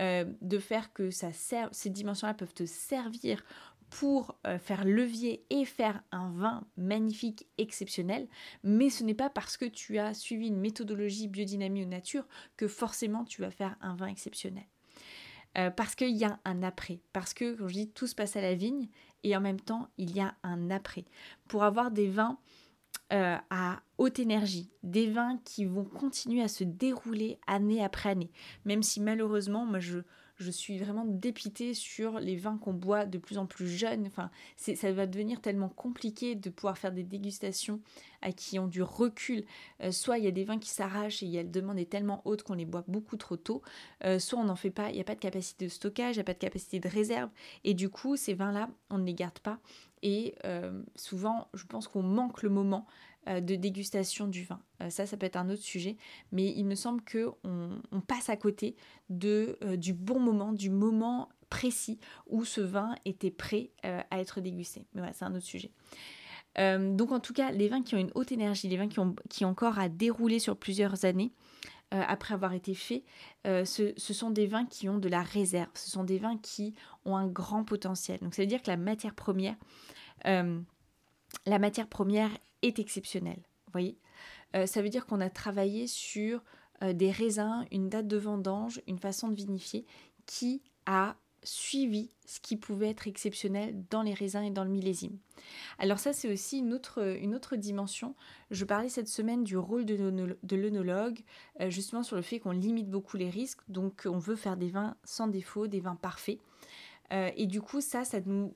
euh, 0.00 0.24
de 0.40 0.58
faire 0.58 0.92
que 0.92 1.10
ces 1.10 1.90
dimensions-là 1.90 2.34
peuvent 2.34 2.54
te 2.54 2.66
servir 2.66 3.44
pour 3.90 4.36
euh, 4.46 4.58
faire 4.58 4.84
levier 4.84 5.44
et 5.50 5.64
faire 5.64 6.02
un 6.10 6.30
vin 6.32 6.66
magnifique, 6.76 7.46
exceptionnel, 7.56 8.28
mais 8.64 8.90
ce 8.90 9.04
n'est 9.04 9.14
pas 9.14 9.30
parce 9.30 9.56
que 9.56 9.64
tu 9.64 9.98
as 9.98 10.12
suivi 10.14 10.48
une 10.48 10.58
méthodologie 10.58 11.28
biodynamie 11.28 11.84
ou 11.84 11.88
nature 11.88 12.26
que 12.56 12.66
forcément 12.66 13.24
tu 13.24 13.42
vas 13.42 13.50
faire 13.50 13.76
un 13.80 13.94
vin 13.94 14.08
exceptionnel. 14.08 14.66
Euh, 15.58 15.70
parce 15.70 15.94
qu'il 15.94 16.16
y 16.16 16.24
a 16.24 16.38
un 16.44 16.62
après, 16.62 17.00
parce 17.12 17.32
que, 17.32 17.54
quand 17.54 17.68
je 17.68 17.72
dis, 17.72 17.90
tout 17.90 18.06
se 18.06 18.14
passe 18.14 18.36
à 18.36 18.42
la 18.42 18.54
vigne, 18.54 18.88
et 19.22 19.36
en 19.36 19.40
même 19.40 19.60
temps, 19.60 19.88
il 19.96 20.14
y 20.14 20.20
a 20.20 20.34
un 20.42 20.70
après. 20.70 21.04
Pour 21.48 21.64
avoir 21.64 21.90
des 21.90 22.08
vins 22.08 22.38
euh, 23.12 23.36
à 23.50 23.80
haute 23.98 24.18
énergie, 24.18 24.70
des 24.82 25.10
vins 25.10 25.38
qui 25.44 25.64
vont 25.64 25.84
continuer 25.84 26.42
à 26.42 26.48
se 26.48 26.64
dérouler 26.64 27.38
année 27.46 27.82
après 27.82 28.10
année, 28.10 28.30
même 28.64 28.82
si 28.82 29.00
malheureusement, 29.00 29.64
moi 29.64 29.80
je, 29.80 30.00
je 30.38 30.50
suis 30.50 30.78
vraiment 30.78 31.04
dépitée 31.06 31.74
sur 31.74 32.18
les 32.20 32.36
vins 32.36 32.58
qu'on 32.58 32.74
boit 32.74 33.06
de 33.06 33.18
plus 33.18 33.38
en 33.38 33.46
plus 33.46 33.68
jeunes. 33.68 34.06
Enfin, 34.06 34.30
ça 34.56 34.92
va 34.92 35.06
devenir 35.06 35.40
tellement 35.40 35.68
compliqué 35.68 36.34
de 36.34 36.50
pouvoir 36.50 36.78
faire 36.78 36.92
des 36.92 37.04
dégustations 37.04 37.80
à 38.22 38.32
qui 38.32 38.58
ont 38.58 38.66
du 38.66 38.82
recul. 38.82 39.44
Euh, 39.82 39.92
soit 39.92 40.18
il 40.18 40.24
y 40.24 40.28
a 40.28 40.32
des 40.32 40.44
vins 40.44 40.58
qui 40.58 40.70
s'arrachent 40.70 41.22
et 41.22 41.30
la 41.30 41.44
demande 41.44 41.78
est 41.78 41.90
tellement 41.90 42.22
haute 42.24 42.42
qu'on 42.42 42.54
les 42.54 42.64
boit 42.64 42.84
beaucoup 42.88 43.16
trop 43.16 43.36
tôt, 43.36 43.62
euh, 44.04 44.18
soit 44.18 44.38
on 44.38 44.44
n'en 44.44 44.56
fait 44.56 44.70
pas, 44.70 44.90
il 44.90 44.94
n'y 44.94 45.00
a 45.00 45.04
pas 45.04 45.14
de 45.14 45.20
capacité 45.20 45.66
de 45.66 45.70
stockage, 45.70 46.16
il 46.16 46.18
n'y 46.18 46.22
a 46.22 46.24
pas 46.24 46.34
de 46.34 46.38
capacité 46.38 46.80
de 46.80 46.88
réserve, 46.88 47.30
et 47.64 47.74
du 47.74 47.88
coup 47.88 48.16
ces 48.16 48.34
vins-là, 48.34 48.68
on 48.90 48.98
ne 48.98 49.04
les 49.04 49.14
garde 49.14 49.38
pas. 49.38 49.58
Et 50.02 50.34
euh, 50.44 50.82
souvent, 50.94 51.48
je 51.54 51.64
pense 51.64 51.88
qu'on 51.88 52.02
manque 52.02 52.42
le 52.42 52.50
moment 52.50 52.86
de 53.26 53.56
dégustation 53.56 54.28
du 54.28 54.44
vin. 54.44 54.60
ça, 54.88 55.06
ça 55.06 55.16
peut 55.16 55.26
être 55.26 55.36
un 55.36 55.50
autre 55.50 55.62
sujet, 55.62 55.96
mais 56.32 56.52
il 56.56 56.64
me 56.64 56.74
semble 56.74 57.02
que 57.02 57.30
on, 57.44 58.00
passe 58.06 58.28
à 58.28 58.36
côté 58.36 58.76
de, 59.10 59.58
du 59.76 59.92
bon 59.92 60.20
moment, 60.20 60.52
du 60.52 60.70
moment 60.70 61.28
précis 61.50 61.98
où 62.28 62.44
ce 62.44 62.60
vin 62.60 62.94
était 63.04 63.30
prêt 63.30 63.70
à 63.82 64.20
être 64.20 64.40
dégusté. 64.40 64.86
Mais 64.94 65.00
voilà, 65.00 65.12
c'est 65.12 65.24
un 65.24 65.34
autre 65.34 65.44
sujet. 65.44 65.72
Euh, 66.58 66.94
donc 66.94 67.12
en 67.12 67.20
tout 67.20 67.32
cas, 67.32 67.50
les 67.50 67.68
vins 67.68 67.82
qui 67.82 67.94
ont 67.94 67.98
une 67.98 68.12
haute 68.14 68.32
énergie, 68.32 68.68
les 68.68 68.76
vins 68.76 68.88
qui 68.88 69.00
ont, 69.00 69.14
qui 69.28 69.44
encore 69.44 69.78
à 69.78 69.88
dérouler 69.88 70.38
sur 70.38 70.56
plusieurs 70.56 71.04
années, 71.04 71.32
euh, 71.94 72.02
après 72.06 72.34
avoir 72.34 72.52
été 72.52 72.74
faits, 72.74 73.02
euh, 73.46 73.64
ce, 73.64 73.92
sont 73.96 74.30
des 74.30 74.46
vins 74.46 74.66
qui 74.66 74.88
ont 74.88 74.98
de 74.98 75.08
la 75.08 75.22
réserve, 75.22 75.70
ce 75.74 75.90
sont 75.90 76.04
des 76.04 76.18
vins 76.18 76.36
qui 76.38 76.74
ont 77.04 77.16
un 77.16 77.26
grand 77.26 77.64
potentiel. 77.64 78.18
Donc 78.20 78.34
ça 78.34 78.42
veut 78.42 78.48
dire 78.48 78.62
que 78.62 78.70
la 78.70 78.76
matière 78.76 79.14
première, 79.14 79.56
la 80.24 81.58
matière 81.58 81.86
première 81.86 82.30
Vous 83.66 83.72
voyez 83.72 83.98
Ça 84.66 84.82
veut 84.82 84.88
dire 84.88 85.06
qu'on 85.06 85.20
a 85.20 85.30
travaillé 85.30 85.86
sur 85.86 86.42
des 86.82 87.10
raisins, 87.10 87.66
une 87.72 87.88
date 87.88 88.08
de 88.08 88.16
vendange, 88.16 88.80
une 88.86 88.98
façon 88.98 89.28
de 89.28 89.34
vinifier 89.34 89.86
qui 90.26 90.62
a 90.86 91.16
suivi 91.46 92.10
ce 92.26 92.40
qui 92.40 92.56
pouvait 92.56 92.88
être 92.88 93.06
exceptionnel 93.06 93.84
dans 93.88 94.02
les 94.02 94.14
raisins 94.14 94.42
et 94.42 94.50
dans 94.50 94.64
le 94.64 94.70
millésime. 94.70 95.18
Alors 95.78 95.98
ça 95.98 96.12
c'est 96.12 96.30
aussi 96.30 96.58
une 96.58 96.74
autre, 96.74 97.16
une 97.20 97.34
autre 97.34 97.56
dimension. 97.56 98.14
Je 98.50 98.64
parlais 98.64 98.88
cette 98.88 99.08
semaine 99.08 99.44
du 99.44 99.56
rôle 99.56 99.84
de 99.84 100.56
l'œnologue, 100.56 101.20
euh, 101.60 101.70
justement 101.70 102.02
sur 102.02 102.16
le 102.16 102.22
fait 102.22 102.40
qu'on 102.40 102.50
limite 102.50 102.90
beaucoup 102.90 103.16
les 103.16 103.30
risques, 103.30 103.60
donc 103.68 104.02
on 104.06 104.18
veut 104.18 104.36
faire 104.36 104.56
des 104.56 104.70
vins 104.70 104.96
sans 105.04 105.28
défaut, 105.28 105.68
des 105.68 105.80
vins 105.80 105.96
parfaits. 105.96 106.40
Euh, 107.12 107.30
et 107.36 107.46
du 107.46 107.60
coup 107.60 107.80
ça, 107.80 108.04
ça, 108.04 108.18
nous, 108.26 108.54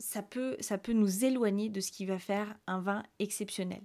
ça, 0.00 0.22
peut, 0.22 0.56
nous 0.92 1.24
éloigner 1.24 1.68
de 1.68 1.80
ce 1.80 1.92
qui 1.92 2.06
va 2.06 2.18
faire 2.18 2.56
un 2.66 2.80
vin 2.80 3.02
exceptionnel. 3.18 3.82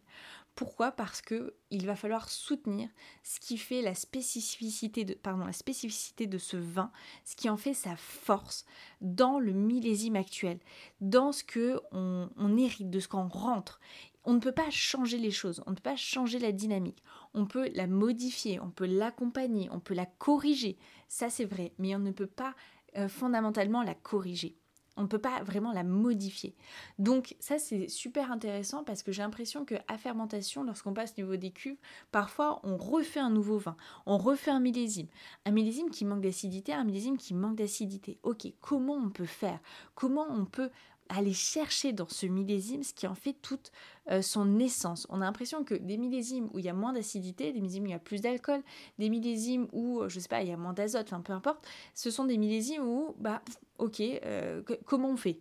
Pourquoi? 0.55 0.93
Parce 0.93 1.22
que 1.22 1.53
il 1.69 1.86
va 1.86 1.98
falloir 1.98 2.29
soutenir 2.29 2.88
ce 3.24 3.41
qui 3.41 3.57
fait 3.57 3.81
la 3.81 3.93
spécificité 3.93 5.03
de, 5.03 5.13
pardon, 5.13 5.45
ce 5.51 6.57
vin, 6.57 6.91
ce 7.25 7.36
qui 7.36 7.50
en 7.50 7.57
fait 7.57 7.74
sa 7.74 7.98
force 7.98 8.65
dans 9.01 9.38
le 9.38 9.51
millésime 9.51 10.15
actuel, 10.15 10.60
dans 11.01 11.34
ce 11.34 11.43
que 11.43 11.81
on, 11.91 12.57
hérite, 12.57 12.89
de 12.89 13.01
ce 13.01 13.10
qu'on 13.10 13.27
rentre. 13.27 13.81
On 14.24 14.34
ne 14.34 14.39
peut 14.39 14.53
pas 14.53 14.69
changer 14.69 15.17
les 15.17 15.31
choses, 15.31 15.62
on 15.67 15.72
ne 15.72 15.75
peut 15.75 15.81
pas 15.81 15.98
changer 15.98 16.39
la 16.39 16.53
dynamique. 16.53 17.03
On 17.34 17.45
peut 17.45 17.69
la 17.75 17.86
modifier, 17.86 18.62
on 18.62 18.72
peut 18.72 18.88
l'accompagner, 18.88 19.67
on 19.72 19.81
peut 19.81 19.93
la 19.93 20.05
corriger. 20.05 20.77
Ça 21.10 21.29
c'est 21.29 21.45
vrai, 21.45 21.74
mais 21.77 21.93
on 21.98 22.00
ne 22.00 22.12
peut 22.12 22.25
pas 22.27 22.55
euh, 22.95 23.10
fondamentalement 23.10 23.84
la 23.84 23.93
corriger. 23.93 24.57
On 24.97 25.03
ne 25.03 25.07
peut 25.07 25.19
pas 25.19 25.43
vraiment 25.43 25.73
la 25.73 25.83
modifier. 25.83 26.55
Donc 26.99 27.35
ça 27.39 27.59
c'est 27.59 27.89
super 27.89 28.31
intéressant 28.31 28.83
parce 28.83 29.03
que 29.03 29.11
j'ai 29.11 29.21
l'impression 29.21 29.65
que 29.65 29.75
à 29.87 29.97
fermentation, 29.97 30.63
lorsqu'on 30.63 30.93
passe 30.93 31.13
au 31.17 31.21
niveau 31.21 31.35
des 31.35 31.51
cuves, 31.51 31.77
parfois 32.11 32.59
on 32.63 32.77
refait 32.77 33.19
un 33.19 33.29
nouveau 33.29 33.57
vin, 33.57 33.75
on 34.05 34.17
refait 34.17 34.51
un 34.51 34.59
millésime. 34.59 35.07
Un 35.45 35.51
millésime 35.51 35.89
qui 35.89 36.05
manque 36.05 36.21
d'acidité, 36.21 36.73
un 36.73 36.83
millésime 36.83 37.17
qui 37.17 37.33
manque 37.33 37.55
d'acidité. 37.55 38.19
Ok, 38.23 38.47
comment 38.61 38.95
on 38.95 39.09
peut 39.09 39.25
faire? 39.25 39.59
Comment 39.95 40.27
on 40.29 40.45
peut 40.45 40.69
aller 41.09 41.33
chercher 41.33 41.93
dans 41.93 42.07
ce 42.07 42.25
millésime 42.25 42.83
ce 42.83 42.93
qui 42.93 43.07
en 43.07 43.15
fait 43.15 43.35
toute 43.41 43.71
euh, 44.12 44.21
son 44.21 44.59
essence. 44.59 45.07
On 45.09 45.21
a 45.21 45.25
l'impression 45.25 45.63
que 45.63 45.75
des 45.75 45.97
millésimes 45.97 46.50
où 46.53 46.59
il 46.59 46.65
y 46.65 46.69
a 46.69 46.74
moins 46.74 46.93
d'acidité, 46.93 47.51
des 47.51 47.59
millésimes 47.59 47.83
où 47.83 47.88
il 47.88 47.91
y 47.91 47.95
a 47.95 48.00
plus 48.00 48.21
d'alcool, 48.21 48.62
des 49.00 49.09
millésimes 49.09 49.67
où, 49.71 50.01
euh, 50.01 50.09
je 50.09 50.19
sais 50.19 50.27
pas, 50.27 50.41
il 50.41 50.50
y 50.50 50.51
a 50.51 50.57
moins 50.57 50.74
d'azote, 50.74 51.07
enfin 51.07 51.21
peu 51.21 51.33
importe, 51.33 51.67
ce 51.93 52.09
sont 52.12 52.25
des 52.25 52.38
millésimes 52.38 52.83
où, 52.83 53.15
bah, 53.19 53.41
ok, 53.77 54.00
euh, 54.01 54.62
comment 54.85 55.09
on 55.09 55.17
fait? 55.17 55.39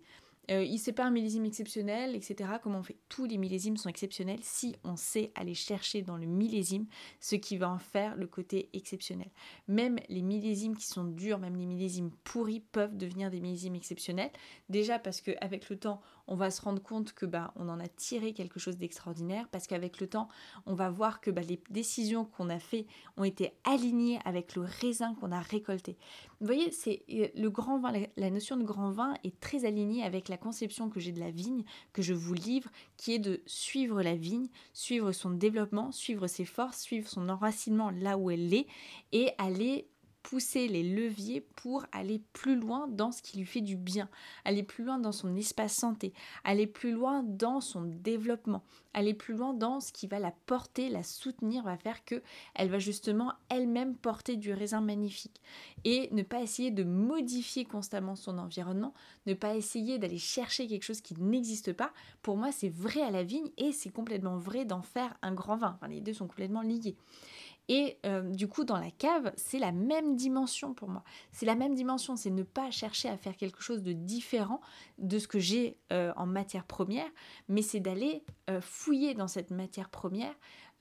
Euh, 0.50 0.62
il 0.62 0.78
un 0.98 1.10
millésime 1.10 1.44
exceptionnel, 1.44 2.14
etc. 2.14 2.50
Comment 2.62 2.78
on 2.78 2.82
fait 2.82 2.96
Tous 3.08 3.24
les 3.24 3.38
millésimes 3.38 3.76
sont 3.76 3.88
exceptionnels 3.88 4.40
si 4.42 4.76
on 4.85 4.96
sait 4.96 5.33
aller 5.35 5.54
chercher 5.54 6.02
dans 6.02 6.16
le 6.16 6.26
millésime 6.26 6.87
ce 7.20 7.37
qui 7.37 7.57
va 7.57 7.70
en 7.70 7.78
faire 7.78 8.16
le 8.16 8.26
côté 8.26 8.68
exceptionnel. 8.72 9.30
Même 9.68 9.98
les 10.09 10.22
millésimes 10.22 10.76
qui 10.76 10.87
sont 10.87 11.04
durs, 11.04 11.38
même 11.38 11.57
les 11.57 11.66
millésimes 11.66 12.11
pourris 12.22 12.61
peuvent 12.61 12.96
devenir 12.96 13.30
des 13.30 13.40
millésimes 13.40 13.74
exceptionnels. 13.74 14.30
Déjà 14.68 14.98
parce 14.98 15.20
qu'avec 15.20 15.68
le 15.68 15.76
temps, 15.76 16.00
on 16.26 16.34
va 16.34 16.50
se 16.50 16.62
rendre 16.62 16.82
compte 16.82 17.12
que 17.12 17.26
bah, 17.26 17.52
on 17.56 17.68
en 17.68 17.80
a 17.80 17.88
tiré 17.88 18.32
quelque 18.32 18.58
chose 18.58 18.76
d'extraordinaire 18.78 19.48
parce 19.50 19.66
qu'avec 19.66 20.00
le 20.00 20.06
temps, 20.06 20.28
on 20.66 20.74
va 20.74 20.90
voir 20.90 21.20
que 21.20 21.30
bah, 21.30 21.42
les 21.42 21.60
décisions 21.70 22.24
qu'on 22.24 22.48
a 22.48 22.58
fait 22.58 22.87
ont 23.16 23.24
été 23.24 23.52
alignées 23.64 24.18
avec 24.24 24.54
le 24.54 24.62
raisin 24.62 25.14
qu'on 25.14 25.32
a 25.32 25.40
récolté. 25.40 25.96
Vous 26.40 26.46
voyez, 26.46 26.70
c'est 26.70 27.04
euh, 27.10 27.28
le 27.34 27.50
grand 27.50 27.78
vin, 27.78 27.92
la, 28.16 28.30
notion 28.30 28.56
de 28.56 28.64
grand 28.64 28.90
vin 28.90 29.14
est 29.24 29.38
très 29.40 29.64
alignée 29.64 30.02
avec 30.02 30.28
la 30.28 30.37
conception 30.37 30.90
que 30.90 31.00
j'ai 31.00 31.12
de 31.12 31.20
la 31.20 31.30
vigne, 31.30 31.64
que 31.92 32.02
je 32.02 32.14
vous 32.14 32.34
livre, 32.34 32.70
qui 32.96 33.14
est 33.14 33.18
de 33.18 33.42
suivre 33.46 34.02
la 34.02 34.14
vigne, 34.14 34.48
suivre 34.72 35.12
son 35.12 35.30
développement, 35.30 35.92
suivre 35.92 36.26
ses 36.26 36.44
forces, 36.44 36.80
suivre 36.80 37.08
son 37.08 37.28
enracinement 37.28 37.90
là 37.90 38.18
où 38.18 38.30
elle 38.30 38.52
est 38.52 38.66
et 39.12 39.30
aller 39.38 39.88
pousser 40.24 40.68
les 40.68 40.82
leviers 40.82 41.42
pour 41.54 41.84
aller 41.92 42.20
plus 42.32 42.58
loin 42.58 42.88
dans 42.88 43.12
ce 43.12 43.22
qui 43.22 43.38
lui 43.38 43.44
fait 43.44 43.60
du 43.60 43.76
bien, 43.76 44.08
aller 44.44 44.62
plus 44.62 44.82
loin 44.82 44.98
dans 44.98 45.12
son 45.12 45.37
espace 45.37 45.74
santé, 45.74 46.12
aller 46.44 46.66
plus 46.66 46.92
loin 46.92 47.22
dans 47.22 47.60
son 47.60 47.82
développement, 47.82 48.64
aller 48.94 49.12
plus 49.12 49.34
loin 49.34 49.52
dans 49.52 49.80
ce 49.80 49.92
qui 49.92 50.06
va 50.06 50.18
la 50.18 50.32
porter, 50.46 50.88
la 50.88 51.02
soutenir, 51.02 51.62
va 51.62 51.76
faire 51.76 52.04
que 52.06 52.22
elle 52.54 52.70
va 52.70 52.78
justement 52.78 53.34
elle-même 53.50 53.96
porter 53.96 54.37
du 54.37 54.52
raisin 54.52 54.80
magnifique 54.80 55.42
et 55.84 56.08
ne 56.10 56.22
pas 56.22 56.40
essayer 56.40 56.70
de 56.70 56.84
modifier 56.84 57.66
constamment 57.66 58.16
son 58.16 58.38
environnement, 58.38 58.94
ne 59.26 59.34
pas 59.34 59.54
essayer 59.54 59.98
d'aller 59.98 60.18
chercher 60.18 60.66
quelque 60.66 60.84
chose 60.84 61.02
qui 61.02 61.14
n'existe 61.20 61.74
pas. 61.74 61.92
Pour 62.22 62.38
moi, 62.38 62.50
c'est 62.50 62.70
vrai 62.70 63.02
à 63.02 63.10
la 63.10 63.24
vigne 63.24 63.50
et 63.58 63.72
c'est 63.72 63.90
complètement 63.90 64.38
vrai 64.38 64.64
d'en 64.64 64.80
faire 64.80 65.14
un 65.20 65.34
grand 65.34 65.56
vin. 65.56 65.74
Enfin, 65.76 65.88
les 65.88 66.00
deux 66.00 66.14
sont 66.14 66.26
complètement 66.26 66.62
liés. 66.62 66.96
Et 67.68 67.98
euh, 68.05 68.22
du 68.22 68.46
coup, 68.46 68.64
dans 68.64 68.77
la 68.77 68.90
cave, 68.90 69.33
c'est 69.37 69.59
la 69.59 69.72
même 69.72 70.16
dimension 70.16 70.74
pour 70.74 70.88
moi. 70.88 71.03
C'est 71.33 71.46
la 71.46 71.55
même 71.55 71.74
dimension, 71.74 72.16
c'est 72.16 72.31
ne 72.31 72.42
pas 72.42 72.70
chercher 72.70 73.09
à 73.09 73.16
faire 73.16 73.37
quelque 73.37 73.62
chose 73.62 73.83
de 73.83 73.92
différent 73.92 74.61
de 74.98 75.18
ce 75.18 75.27
que 75.27 75.38
j'ai 75.38 75.79
euh, 75.92 76.12
en 76.16 76.27
matière 76.27 76.64
première, 76.64 77.09
mais 77.48 77.62
c'est 77.62 77.81
d'aller 77.81 78.22
euh, 78.50 78.61
fouiller 78.61 79.14
dans 79.14 79.29
cette 79.29 79.50
matière 79.50 79.88
première 79.88 80.35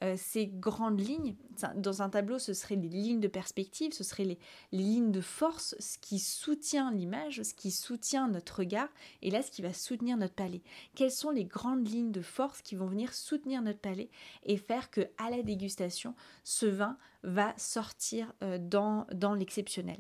euh, 0.04 0.16
ces 0.18 0.48
grandes 0.48 1.00
lignes. 1.00 1.36
Dans 1.76 2.02
un 2.02 2.10
tableau, 2.10 2.38
ce 2.38 2.54
seraient 2.54 2.76
les 2.76 2.90
lignes 2.90 3.20
de 3.20 3.28
perspective, 3.28 3.94
ce 3.94 4.04
seraient 4.04 4.26
les, 4.26 4.40
lignes 4.72 5.12
de 5.12 5.22
force, 5.22 5.76
ce 5.80 5.98
qui 5.98 6.20
soutient 6.20 6.92
l'image, 6.92 7.42
ce 7.42 7.54
qui 7.54 7.72
soutient 7.72 8.28
notre 8.28 8.60
regard, 8.60 8.90
et 9.22 9.32
là, 9.32 9.42
ce 9.42 9.52
qui 9.52 9.62
va 9.62 9.72
soutenir 9.72 10.18
notre 10.18 10.34
palais. 10.34 10.62
Quelles 10.96 11.12
sont 11.12 11.30
les 11.30 11.46
grandes 11.46 11.88
lignes 11.88 12.12
de 12.12 12.22
force 12.22 12.62
qui 12.62 12.76
vont 12.76 12.88
venir 12.88 13.14
soutenir 13.14 13.62
notre 13.62 13.80
palais 13.80 14.10
et 14.44 14.58
faire 14.58 14.92
que, 14.92 15.02
à 15.18 15.30
la 15.30 15.42
dégustation, 15.42 16.16
ce 16.44 16.66
vin 16.66 16.98
va 17.24 17.54
sortir 17.58 18.34
euh, 18.44 18.58
dans, 18.60 19.08
dans 19.14 19.36
l'exceptionnel? 19.36 20.00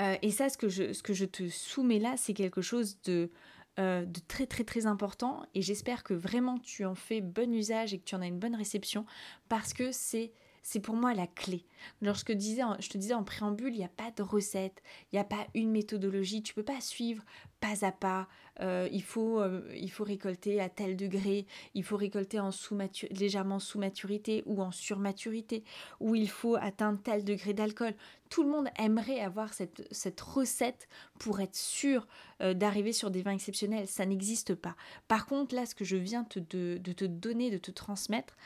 Euh, 0.00 0.16
et 0.22 0.30
ça, 0.30 0.48
ce 0.48 0.58
que, 0.58 0.68
je, 0.68 0.92
ce 0.92 1.02
que 1.02 1.14
je 1.14 1.24
te 1.24 1.48
soumets 1.48 1.98
là, 1.98 2.16
c'est 2.16 2.34
quelque 2.34 2.60
chose 2.60 3.00
de 3.02 3.30
euh, 3.78 4.04
de 4.04 4.20
très 4.26 4.46
très 4.46 4.64
très 4.64 4.86
important 4.86 5.44
et 5.54 5.62
j'espère 5.62 6.02
que 6.02 6.14
vraiment 6.14 6.58
tu 6.58 6.84
en 6.84 6.94
fais 6.94 7.20
bon 7.20 7.52
usage 7.54 7.94
et 7.94 7.98
que 7.98 8.04
tu 8.04 8.14
en 8.14 8.22
as 8.22 8.26
une 8.26 8.38
bonne 8.38 8.56
réception 8.56 9.06
parce 9.48 9.72
que 9.72 9.92
c'est 9.92 10.32
c'est 10.62 10.80
pour 10.80 10.96
moi 10.96 11.14
la 11.14 11.26
clé. 11.26 11.64
Lorsque 12.02 12.32
je 12.32 12.88
te 12.88 12.98
disais 12.98 13.14
en 13.14 13.24
préambule, 13.24 13.72
il 13.72 13.78
n'y 13.78 13.84
a 13.84 13.88
pas 13.88 14.10
de 14.10 14.22
recette, 14.22 14.82
il 15.10 15.16
n'y 15.16 15.20
a 15.20 15.24
pas 15.24 15.46
une 15.54 15.70
méthodologie, 15.70 16.42
tu 16.42 16.52
peux 16.52 16.62
pas 16.62 16.80
suivre 16.82 17.24
pas 17.60 17.84
à 17.84 17.92
pas, 17.92 18.28
euh, 18.60 18.88
il, 18.90 19.02
faut, 19.02 19.40
euh, 19.40 19.62
il 19.74 19.90
faut 19.90 20.04
récolter 20.04 20.60
à 20.60 20.68
tel 20.68 20.96
degré, 20.96 21.46
il 21.74 21.84
faut 21.84 21.96
récolter 21.96 22.40
en 22.40 22.50
sous 22.50 22.76
légèrement 23.10 23.58
sous 23.58 23.78
maturité 23.78 24.42
ou 24.46 24.62
en 24.62 24.72
surmaturité, 24.72 25.64
ou 26.00 26.14
il 26.14 26.28
faut 26.28 26.56
atteindre 26.56 26.98
tel 27.02 27.24
degré 27.24 27.54
d'alcool. 27.54 27.94
Tout 28.30 28.42
le 28.42 28.50
monde 28.50 28.68
aimerait 28.78 29.20
avoir 29.20 29.54
cette, 29.54 29.88
cette 29.90 30.20
recette 30.20 30.88
pour 31.18 31.40
être 31.40 31.56
sûr 31.56 32.06
euh, 32.42 32.52
d'arriver 32.52 32.92
sur 32.92 33.10
des 33.10 33.22
vins 33.22 33.32
exceptionnels. 33.32 33.86
Ça 33.86 34.04
n'existe 34.04 34.54
pas. 34.54 34.76
Par 35.06 35.26
contre, 35.26 35.54
là, 35.54 35.64
ce 35.64 35.74
que 35.74 35.84
je 35.84 35.96
viens 35.96 36.26
de, 36.34 36.78
de 36.78 36.92
te 36.92 37.04
donner, 37.04 37.50
de 37.50 37.58
te 37.58 37.70
transmettre, 37.70 38.36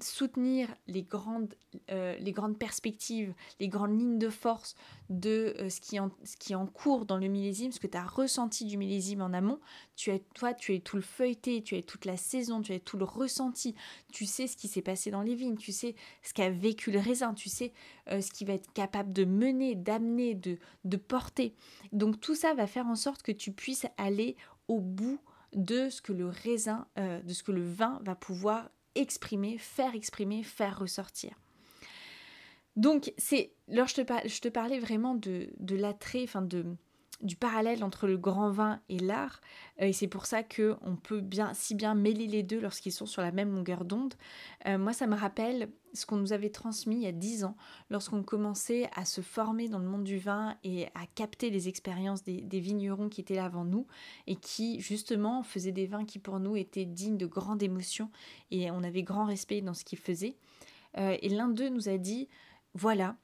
soutenir 0.00 0.68
les 0.86 1.02
grandes, 1.02 1.52
les 1.88 2.32
grandes 2.32 2.56
perspectives, 2.58 3.34
les 3.58 3.68
grandes 3.68 3.98
lignes 3.98 4.18
de 4.18 4.28
force 4.28 4.76
de 5.10 5.56
ce, 5.68 5.80
qui 5.80 5.98
en, 5.98 6.10
ce 6.22 6.36
qui 6.36 6.52
est 6.52 6.56
en 6.56 6.66
cours 6.66 7.06
dans 7.06 7.16
le 7.16 7.26
millésime, 7.26 7.72
ce 7.72 7.80
que 7.80 7.88
tu 7.88 7.96
as 7.96 8.04
ressenti 8.28 8.66
du 8.66 8.76
millésime 8.76 9.22
en 9.22 9.32
amont. 9.32 9.58
Tu 9.96 10.10
as, 10.10 10.18
toi, 10.34 10.52
tu 10.52 10.74
es 10.74 10.80
tout 10.80 10.96
le 10.96 11.02
feuilleté, 11.02 11.62
tu 11.62 11.74
as 11.76 11.82
toute 11.82 12.04
la 12.04 12.18
saison, 12.18 12.60
tu 12.60 12.72
as 12.74 12.78
tout 12.78 12.98
le 12.98 13.04
ressenti. 13.04 13.74
Tu 14.12 14.26
sais 14.26 14.46
ce 14.46 14.56
qui 14.56 14.68
s'est 14.68 14.82
passé 14.82 15.10
dans 15.10 15.22
les 15.22 15.34
vignes, 15.34 15.56
tu 15.56 15.72
sais 15.72 15.94
ce 16.22 16.34
qu'a 16.34 16.50
vécu 16.50 16.90
le 16.90 16.98
raisin, 16.98 17.32
tu 17.32 17.48
sais 17.48 17.72
ce 18.08 18.30
qui 18.30 18.44
va 18.44 18.52
être 18.52 18.72
capable 18.72 19.12
de 19.12 19.24
mener, 19.24 19.74
d'amener, 19.74 20.34
de, 20.34 20.96
porter. 20.96 21.54
Donc 21.92 22.20
tout 22.20 22.34
ça 22.34 22.52
va 22.54 22.66
faire 22.66 22.86
en 22.86 22.96
sorte 22.96 23.22
que 23.22 23.32
tu 23.32 23.52
puisses 23.52 23.86
aller 23.96 24.36
au 24.68 24.80
bout 24.80 25.20
de 25.54 25.88
ce 25.88 26.02
que 26.02 26.12
le 26.12 26.28
raisin, 26.28 26.86
de 26.96 27.32
ce 27.32 27.42
que 27.42 27.52
le 27.52 27.64
vin 27.64 28.00
va 28.04 28.14
pouvoir 28.14 28.70
exprimer, 28.94 29.58
faire 29.58 29.94
exprimer, 29.94 30.42
faire 30.42 30.78
ressortir. 30.78 31.38
Donc, 32.76 33.12
c'est. 33.18 33.52
Alors, 33.70 33.88
je 33.88 34.40
te, 34.40 34.48
parlais 34.48 34.78
vraiment 34.78 35.14
de 35.14 35.74
l'attrait, 35.74 36.22
enfin, 36.22 36.42
de, 36.42 36.76
du 37.20 37.36
parallèle 37.36 37.82
entre 37.82 38.06
le 38.06 38.16
grand 38.16 38.50
vin 38.50 38.80
et 38.88 38.98
l'art. 38.98 39.40
Euh, 39.80 39.86
et 39.86 39.92
c'est 39.92 40.06
pour 40.06 40.26
ça 40.26 40.42
qu'on 40.42 40.96
peut 41.02 41.20
bien, 41.20 41.52
si 41.54 41.74
bien 41.74 41.94
mêler 41.94 42.26
les 42.26 42.42
deux 42.42 42.60
lorsqu'ils 42.60 42.92
sont 42.92 43.06
sur 43.06 43.22
la 43.22 43.32
même 43.32 43.52
longueur 43.52 43.84
d'onde. 43.84 44.14
Euh, 44.66 44.78
moi, 44.78 44.92
ça 44.92 45.06
me 45.06 45.16
rappelle 45.16 45.70
ce 45.94 46.06
qu'on 46.06 46.16
nous 46.16 46.32
avait 46.32 46.50
transmis 46.50 46.96
il 46.96 47.02
y 47.02 47.06
a 47.06 47.12
dix 47.12 47.44
ans, 47.44 47.56
lorsqu'on 47.90 48.22
commençait 48.22 48.88
à 48.94 49.04
se 49.04 49.20
former 49.20 49.68
dans 49.68 49.78
le 49.78 49.86
monde 49.86 50.04
du 50.04 50.18
vin 50.18 50.56
et 50.62 50.86
à 50.94 51.06
capter 51.14 51.50
les 51.50 51.68
expériences 51.68 52.22
des, 52.22 52.60
vignerons 52.60 53.08
qui 53.08 53.20
étaient 53.20 53.36
là 53.36 53.46
avant 53.46 53.64
nous 53.64 53.86
et 54.26 54.36
qui, 54.36 54.80
justement, 54.80 55.42
faisaient 55.42 55.72
des 55.72 55.86
vins 55.86 56.04
qui, 56.04 56.18
pour 56.18 56.38
nous, 56.40 56.56
étaient 56.56 56.84
dignes 56.84 57.16
de 57.16 57.26
grandes 57.26 57.62
émotions 57.62 58.10
et 58.50 58.70
on 58.70 58.82
avait 58.82 59.02
grand 59.02 59.24
respect 59.24 59.60
dans 59.60 59.74
ce 59.74 59.84
qu'ils 59.84 59.98
faisaient. 59.98 60.36
Euh, 60.98 61.16
et 61.20 61.28
l'un 61.28 61.48
d'eux 61.48 61.68
nous 61.68 61.88
a 61.88 61.98
dit 61.98 62.28
voilà, 62.74 63.16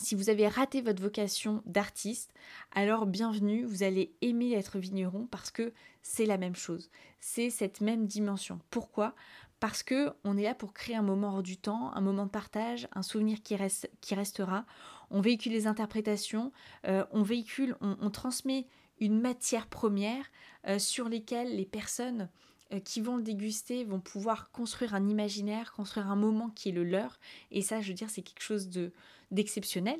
si 0.00 0.14
vous 0.14 0.30
avez 0.30 0.48
raté 0.48 0.80
votre 0.80 1.02
vocation 1.02 1.62
d'artiste, 1.66 2.32
alors 2.72 3.06
bienvenue, 3.06 3.64
vous 3.64 3.82
allez 3.82 4.14
aimer 4.20 4.52
être 4.52 4.78
vigneron 4.78 5.26
parce 5.30 5.50
que 5.50 5.72
c'est 6.02 6.26
la 6.26 6.38
même 6.38 6.56
chose. 6.56 6.90
C'est 7.20 7.50
cette 7.50 7.80
même 7.80 8.06
dimension. 8.06 8.58
Pourquoi? 8.70 9.14
Parce 9.60 9.82
que 9.82 10.10
on 10.24 10.36
est 10.36 10.42
là 10.42 10.54
pour 10.54 10.72
créer 10.72 10.96
un 10.96 11.02
moment 11.02 11.34
hors 11.34 11.42
du 11.42 11.56
temps, 11.56 11.92
un 11.94 12.00
moment 12.00 12.26
de 12.26 12.30
partage, 12.30 12.88
un 12.94 13.02
souvenir 13.02 13.42
qui, 13.42 13.54
reste, 13.54 13.88
qui 14.00 14.14
restera. 14.14 14.64
On 15.10 15.20
véhicule 15.20 15.52
les 15.52 15.66
interprétations, 15.66 16.52
euh, 16.86 17.04
on 17.12 17.22
véhicule, 17.22 17.76
on, 17.80 18.10
transmet 18.10 18.66
une 18.98 19.20
matière 19.20 19.66
première 19.68 20.24
euh, 20.66 20.78
sur 20.78 21.08
lesquelles 21.08 21.54
les 21.54 21.66
personnes 21.66 22.28
euh, 22.72 22.80
qui 22.80 23.00
vont 23.00 23.16
le 23.16 23.22
déguster 23.22 23.84
vont 23.84 24.00
pouvoir 24.00 24.50
construire 24.50 24.94
un 24.94 25.08
imaginaire, 25.08 25.72
construire 25.72 26.10
un 26.10 26.16
moment 26.16 26.48
qui 26.48 26.70
est 26.70 26.72
le 26.72 26.84
leur. 26.84 27.20
Et 27.50 27.62
ça, 27.62 27.80
je 27.80 27.88
veux 27.88 27.94
dire, 27.94 28.10
c'est 28.10 28.22
quelque 28.22 28.42
chose 28.42 28.68
de 28.68 28.90
d'exceptionnel. 29.32 29.98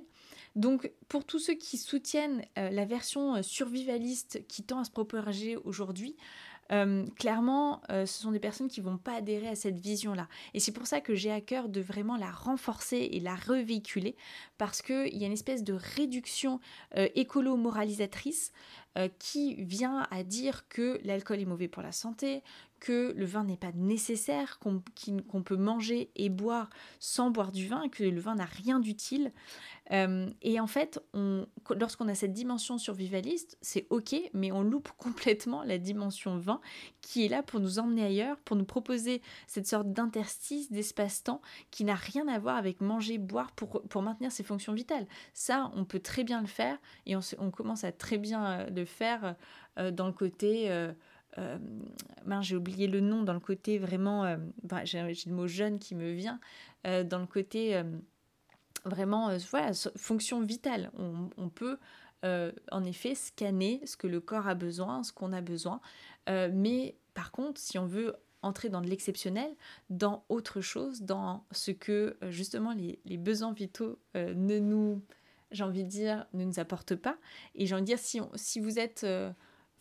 Donc, 0.54 0.90
pour 1.08 1.24
tous 1.24 1.38
ceux 1.38 1.54
qui 1.54 1.78
soutiennent 1.78 2.44
euh, 2.58 2.70
la 2.70 2.84
version 2.84 3.36
euh, 3.36 3.42
survivaliste 3.42 4.46
qui 4.48 4.62
tend 4.62 4.80
à 4.80 4.84
se 4.84 4.90
propager 4.90 5.56
aujourd'hui, 5.56 6.16
clairement, 7.18 7.82
ce 7.90 8.06
sont 8.06 8.30
des 8.30 8.40
personnes 8.40 8.68
qui 8.68 8.80
vont 8.80 8.96
pas 8.96 9.16
adhérer 9.16 9.48
à 9.48 9.54
cette 9.54 9.78
vision-là. 9.78 10.26
Et 10.54 10.60
c'est 10.60 10.72
pour 10.72 10.86
ça 10.86 11.02
que 11.02 11.14
j'ai 11.14 11.30
à 11.30 11.42
cœur 11.42 11.68
de 11.68 11.82
vraiment 11.82 12.16
la 12.16 12.30
renforcer 12.30 13.10
et 13.12 13.20
la 13.20 13.34
revéhiculer, 13.34 14.16
parce 14.56 14.80
qu'il 14.80 15.14
y 15.14 15.22
a 15.22 15.26
une 15.26 15.34
espèce 15.34 15.64
de 15.64 15.74
réduction 15.74 16.60
écolo-moralisatrice 16.96 18.52
qui 19.18 19.54
vient 19.62 20.06
à 20.10 20.22
dire 20.22 20.68
que 20.68 21.00
l'alcool 21.04 21.40
est 21.40 21.46
mauvais 21.46 21.68
pour 21.68 21.82
la 21.82 21.92
santé, 21.92 22.42
que 22.82 23.14
le 23.16 23.24
vin 23.24 23.44
n'est 23.44 23.56
pas 23.56 23.70
nécessaire, 23.76 24.58
qu'on 24.58 25.42
peut 25.42 25.56
manger 25.56 26.10
et 26.16 26.28
boire 26.28 26.68
sans 26.98 27.30
boire 27.30 27.52
du 27.52 27.68
vin, 27.68 27.88
que 27.88 28.02
le 28.02 28.20
vin 28.20 28.34
n'a 28.34 28.44
rien 28.44 28.80
d'utile. 28.80 29.30
Euh, 29.92 30.28
et 30.42 30.58
en 30.58 30.66
fait, 30.66 31.00
lorsqu'on 31.76 32.08
a 32.08 32.14
cette 32.16 32.32
dimension 32.32 32.78
survivaliste, 32.78 33.56
c'est 33.60 33.86
ok, 33.90 34.16
mais 34.32 34.50
on 34.50 34.62
loupe 34.62 34.90
complètement 34.98 35.62
la 35.62 35.78
dimension 35.78 36.38
vin 36.38 36.60
qui 37.00 37.24
est 37.24 37.28
là 37.28 37.44
pour 37.44 37.60
nous 37.60 37.78
emmener 37.78 38.04
ailleurs, 38.04 38.36
pour 38.38 38.56
nous 38.56 38.64
proposer 38.64 39.22
cette 39.46 39.68
sorte 39.68 39.92
d'interstice, 39.92 40.72
d'espace-temps 40.72 41.40
qui 41.70 41.84
n'a 41.84 41.94
rien 41.94 42.26
à 42.26 42.40
voir 42.40 42.56
avec 42.56 42.80
manger, 42.80 43.18
boire 43.18 43.52
pour, 43.52 44.02
maintenir 44.02 44.32
ses 44.32 44.42
fonctions 44.42 44.72
vitales. 44.72 45.06
Ça, 45.34 45.70
on 45.76 45.84
peut 45.84 46.00
très 46.00 46.24
bien 46.24 46.40
le 46.40 46.48
faire 46.48 46.78
et 47.06 47.14
on, 47.14 47.50
commence 47.52 47.84
à 47.84 47.92
très 47.92 48.18
bien 48.18 48.44
euh, 48.44 48.70
faire 48.84 49.36
euh, 49.78 49.90
dans 49.90 50.06
le 50.06 50.12
côté... 50.12 50.70
Euh, 51.38 51.58
j'ai 52.42 52.56
oublié 52.56 52.86
le 52.86 53.00
nom 53.00 53.22
dans 53.22 53.32
le 53.32 53.40
côté 53.40 53.78
vraiment, 53.78 54.24
euh, 54.24 54.36
j'ai 54.84 55.00
le 55.00 55.32
mot 55.32 55.46
jeune 55.46 55.78
qui 55.78 55.94
me 55.94 56.12
vient, 56.12 56.40
euh, 56.86 57.04
dans 57.04 57.18
le 57.18 57.26
côté 57.26 57.82
vraiment, 58.84 59.36
voilà, 59.50 59.72
fonction 59.96 60.40
vitale. 60.40 60.90
On, 60.96 61.48
peut 61.48 61.78
en 62.22 62.84
effet 62.84 63.14
scanner 63.14 63.80
ce 63.84 63.96
que 63.96 64.06
le 64.06 64.20
corps 64.20 64.46
a 64.46 64.54
besoin, 64.54 65.02
ce 65.02 65.12
qu'on 65.12 65.32
a 65.32 65.40
besoin, 65.40 65.80
mais 66.28 66.96
par 67.14 67.32
contre, 67.32 67.60
si 67.60 67.78
on 67.78 67.86
veut 67.86 68.14
entrer 68.42 68.68
dans 68.68 68.80
de 68.80 68.88
l'exceptionnel, 68.88 69.50
dans 69.90 70.24
autre 70.28 70.60
chose, 70.60 71.02
dans 71.02 71.44
ce 71.52 71.70
que 71.70 72.16
justement 72.28 72.74
les 72.74 73.16
besoins 73.16 73.52
vitaux 73.52 73.98
ne 74.14 74.58
nous, 74.58 75.02
j'ai 75.52 75.64
envie 75.64 75.84
de 75.84 75.88
dire, 75.88 76.26
ne 76.32 76.44
nous 76.44 76.58
apportent 76.58 76.96
pas. 76.96 77.16
Et 77.54 77.66
j'ai 77.66 77.74
envie 77.74 77.82
de 77.82 77.86
dire, 77.86 77.98
si, 77.98 78.20
si 78.34 78.60
vous 78.60 78.78
êtes 78.78 79.06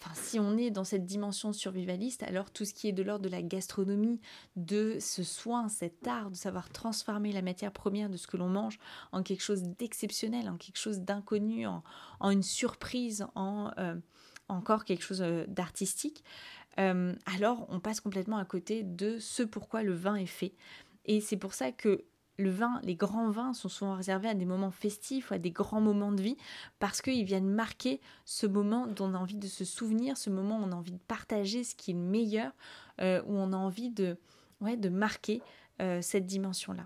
Enfin, 0.02 0.16
si 0.16 0.40
on 0.40 0.58
est 0.58 0.72
dans 0.72 0.84
cette 0.84 1.06
dimension 1.06 1.54
survivaliste, 1.54 2.24
alors 2.24 2.50
tout 2.50 2.66
ce 2.66 2.74
qui 2.74 2.88
est 2.88 2.92
de 2.92 3.04
l'ordre 3.04 3.24
de 3.24 3.30
la 3.30 3.44
gastronomie, 3.44 4.20
de 4.56 4.98
ce 5.00 5.22
soin, 5.22 5.70
cet 5.70 6.08
art 6.08 6.32
de 6.32 6.36
savoir 6.36 6.70
transformer 6.70 7.32
la 7.32 7.44
matière 7.44 7.72
première 7.72 8.10
de 8.10 8.18
ce 8.18 8.26
que 8.26 8.36
l'on 8.36 8.50
mange 8.50 8.80
en 9.12 9.22
quelque 9.22 9.44
chose 9.44 9.62
d'exceptionnel, 9.62 10.50
en 10.50 10.58
quelque 10.58 10.80
chose 10.80 11.02
d'inconnu, 11.02 11.68
en, 11.68 11.84
une 12.24 12.42
surprise, 12.42 13.28
en 13.36 13.72
euh, 13.78 13.96
encore 14.48 14.86
quelque 14.86 15.04
chose 15.04 15.22
euh, 15.22 15.46
d'artistique, 15.48 16.24
euh, 16.80 17.14
alors 17.28 17.68
on 17.70 17.80
passe 17.80 18.02
complètement 18.02 18.38
à 18.38 18.46
côté 18.46 18.82
de 18.82 19.20
ce 19.20 19.44
pourquoi 19.44 19.84
le 19.84 19.94
vin 19.94 20.16
est 20.16 20.26
fait. 20.26 20.56
Et 21.06 21.22
c'est 21.22 21.38
pour 21.38 21.54
ça 21.54 21.72
que 21.72 22.06
le 22.42 22.50
vin, 22.50 22.80
les 22.84 22.96
grands 22.96 23.30
vins 23.30 23.54
sont 23.54 23.70
souvent 23.70 23.96
réservés 23.96 24.30
à 24.30 24.34
des 24.34 24.46
moments 24.46 24.72
festifs 24.72 25.32
ou 25.32 25.34
à 25.36 25.38
des 25.38 25.52
grands 25.52 25.82
moments 25.82 26.12
de 26.12 26.22
vie 26.22 26.38
parce 26.80 27.02
qu'ils 27.02 27.24
viennent 27.24 27.50
marquer 27.50 28.02
ce 28.26 28.48
moment 28.48 28.88
dont 28.88 29.06
on 29.06 29.14
a 29.14 29.18
envie 29.18 29.38
de 29.38 29.48
se 29.48 29.66
souvenir, 29.66 30.18
ce 30.18 30.30
moment 30.30 30.60
où 30.60 30.64
on 30.64 30.72
a 30.72 30.76
envie 30.76 30.92
de 30.92 31.00
partager 31.08 31.64
ce 31.64 31.76
qui 31.76 31.92
est 31.92 31.94
le 31.94 32.00
meilleur, 32.00 32.52
euh, 33.02 33.22
où 33.26 33.36
on 33.36 33.54
a 33.54 33.58
envie 33.58 33.90
de, 33.90 34.18
marquer 34.90 35.42
euh, 35.82 36.02
cette 36.02 36.26
dimension-là. 36.26 36.86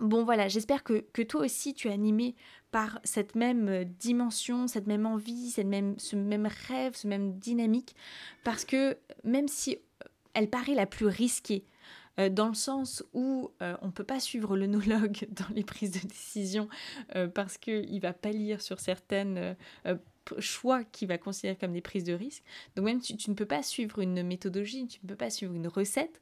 Bon 0.00 0.24
voilà, 0.24 0.46
j'espère 0.46 0.84
que, 0.84 1.04
que, 1.12 1.22
toi 1.22 1.44
aussi 1.44 1.74
tu 1.74 1.88
es 1.88 1.92
animé 1.92 2.36
par 2.70 3.00
cette 3.02 3.34
même 3.34 3.68
euh, 3.68 3.84
dimension, 3.84 4.68
cette 4.68 4.86
même 4.86 5.06
envie, 5.06 5.50
cette 5.50 5.66
même, 5.66 5.98
ce 5.98 6.14
même 6.14 6.48
rêve, 6.68 6.94
ce 6.94 7.08
même 7.08 7.38
dynamique, 7.38 7.96
parce 8.44 8.64
que 8.64 8.96
même 9.24 9.48
si 9.48 9.78
elle 10.34 10.48
paraît 10.48 10.76
la 10.76 10.86
plus 10.86 11.06
risquée, 11.06 11.64
euh, 12.18 12.28
dans 12.28 12.48
le 12.48 12.54
sens 12.54 13.04
où 13.12 13.50
euh, 13.62 13.76
on 13.82 13.86
ne 13.86 13.92
peut 13.92 14.04
pas 14.04 14.20
suivre 14.20 14.56
l'onologue 14.56 15.26
dans 15.30 15.54
les 15.54 15.64
prises 15.64 15.92
de 15.92 16.06
décision 16.06 16.68
euh, 17.14 17.28
parce 17.28 17.58
qu'il 17.58 18.00
va 18.00 18.12
pas 18.12 18.30
lire 18.30 18.60
sur 18.60 18.80
certaines 18.80 19.56
choix 20.38 20.84
qu'il 20.84 21.08
va 21.08 21.16
considérer 21.16 21.56
comme 21.56 21.72
des 21.72 21.80
prises 21.80 22.04
de 22.04 22.12
risque. 22.12 22.42
Donc 22.76 22.84
même 22.84 23.00
si 23.00 23.16
tu 23.16 23.30
ne 23.30 23.34
peux 23.34 23.46
pas 23.46 23.62
suivre 23.62 24.00
une 24.00 24.22
méthodologie, 24.22 24.86
tu 24.86 25.00
ne 25.02 25.08
peux 25.08 25.16
pas 25.16 25.30
suivre 25.30 25.54
une 25.54 25.68
recette. 25.68 26.20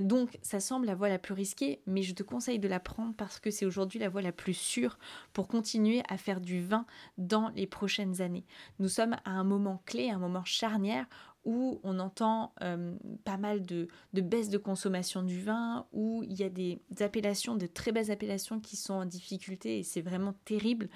donc 0.00 0.38
ça 0.42 0.60
semble 0.60 0.86
la 0.86 0.94
voie 0.94 1.08
la 1.08 1.18
plus 1.18 1.34
risquée, 1.34 1.80
mais 1.86 2.02
je 2.02 2.14
te 2.14 2.22
conseille 2.22 2.60
de 2.60 2.68
la 2.68 2.78
prendre 2.78 3.14
parce 3.16 3.40
que 3.40 3.50
c'est 3.50 3.66
aujourd'hui 3.66 3.98
la 3.98 4.08
voie 4.08 4.22
la 4.22 4.30
plus 4.30 4.54
sûre 4.54 4.96
pour 5.32 5.48
continuer 5.48 6.02
à 6.08 6.18
faire 6.18 6.40
du 6.40 6.62
vin 6.62 6.86
dans 7.18 7.48
les 7.56 7.66
prochaines 7.66 8.20
années. 8.20 8.44
Nous 8.78 8.88
sommes 8.88 9.16
à 9.24 9.30
un 9.30 9.44
moment 9.44 9.82
clé, 9.86 10.10
un 10.10 10.18
moment 10.18 10.44
charnière 10.44 11.06
où 11.44 11.80
on 11.82 11.98
entend 11.98 12.52
euh, 12.62 12.94
pas 13.24 13.36
mal 13.36 13.62
de, 13.62 13.88
de 14.12 14.20
de 14.22 14.58
consommation 14.58 15.22
du 15.22 15.40
vin, 15.40 15.86
où 15.92 16.22
il 16.22 16.38
y 16.38 16.44
a 16.44 16.48
des, 16.48 16.80
appellations, 17.00 17.54
de 17.56 17.66
très 17.66 17.92
belles 17.92 18.10
appellations 18.10 18.60
qui 18.60 18.76
sont 18.76 18.94
en 18.94 19.04
difficulté 19.04 19.78
et 19.78 19.82
c'est 19.82 20.00
vraiment 20.00 20.34
terrible 20.44 20.88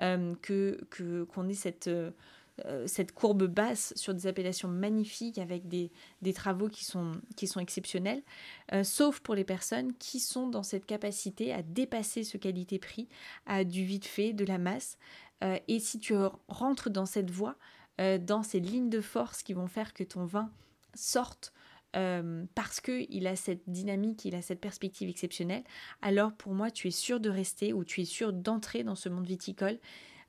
euh, 0.00 0.34
que 0.40 0.86
qu'on 1.32 1.48
ait 1.48 1.54
cette, 1.54 1.88
euh, 1.88 2.12
cette 2.86 3.12
courbe 3.12 3.44
basse 3.44 3.92
sur 3.96 4.14
des 4.14 4.26
appellations 4.26 4.68
magnifiques 4.68 5.38
avec 5.38 5.68
des, 5.68 5.90
des 6.22 6.32
travaux 6.32 6.68
qui 6.68 6.84
sont, 6.84 7.12
qui 7.36 7.46
sont 7.46 7.60
exceptionnels, 7.60 8.22
sauf 8.82 9.20
pour 9.20 9.34
les 9.34 9.44
personnes 9.44 9.92
qui 9.94 10.20
sont 10.20 10.48
dans 10.48 10.62
cette 10.62 10.86
capacité 10.86 11.52
à 11.52 11.62
dépasser 11.62 12.24
ce 12.24 12.36
qualité-prix, 12.36 13.08
à 13.46 13.64
du 13.64 13.84
vite 13.84 14.06
fait, 14.06 14.32
de 14.32 14.44
la 14.44 14.58
masse. 14.58 14.96
et 15.42 15.78
si 15.78 16.00
tu 16.00 16.14
rentres 16.48 16.90
dans 16.90 17.06
cette 17.06 17.30
voie, 17.30 17.56
euh, 18.00 18.18
dans 18.18 18.42
ces 18.42 18.60
lignes 18.60 18.90
de 18.90 19.00
force 19.00 19.42
qui 19.42 19.52
vont 19.52 19.66
faire 19.66 19.92
que 19.94 20.04
ton 20.04 20.24
vin 20.24 20.50
sorte 20.94 21.52
euh, 21.96 22.44
parce 22.54 22.80
qu'il 22.80 23.26
a 23.26 23.34
cette 23.34 23.62
dynamique, 23.66 24.24
il 24.24 24.34
a 24.34 24.42
cette 24.42 24.60
perspective 24.60 25.08
exceptionnelle, 25.08 25.64
alors 26.02 26.32
pour 26.32 26.52
moi 26.52 26.70
tu 26.70 26.88
es 26.88 26.92
sûr 26.92 27.18
de 27.18 27.30
rester 27.30 27.72
ou 27.72 27.84
tu 27.84 28.02
es 28.02 28.04
sûr 28.04 28.32
d'entrer 28.32 28.84
dans 28.84 28.94
ce 28.94 29.08
monde 29.08 29.26
viticole. 29.26 29.78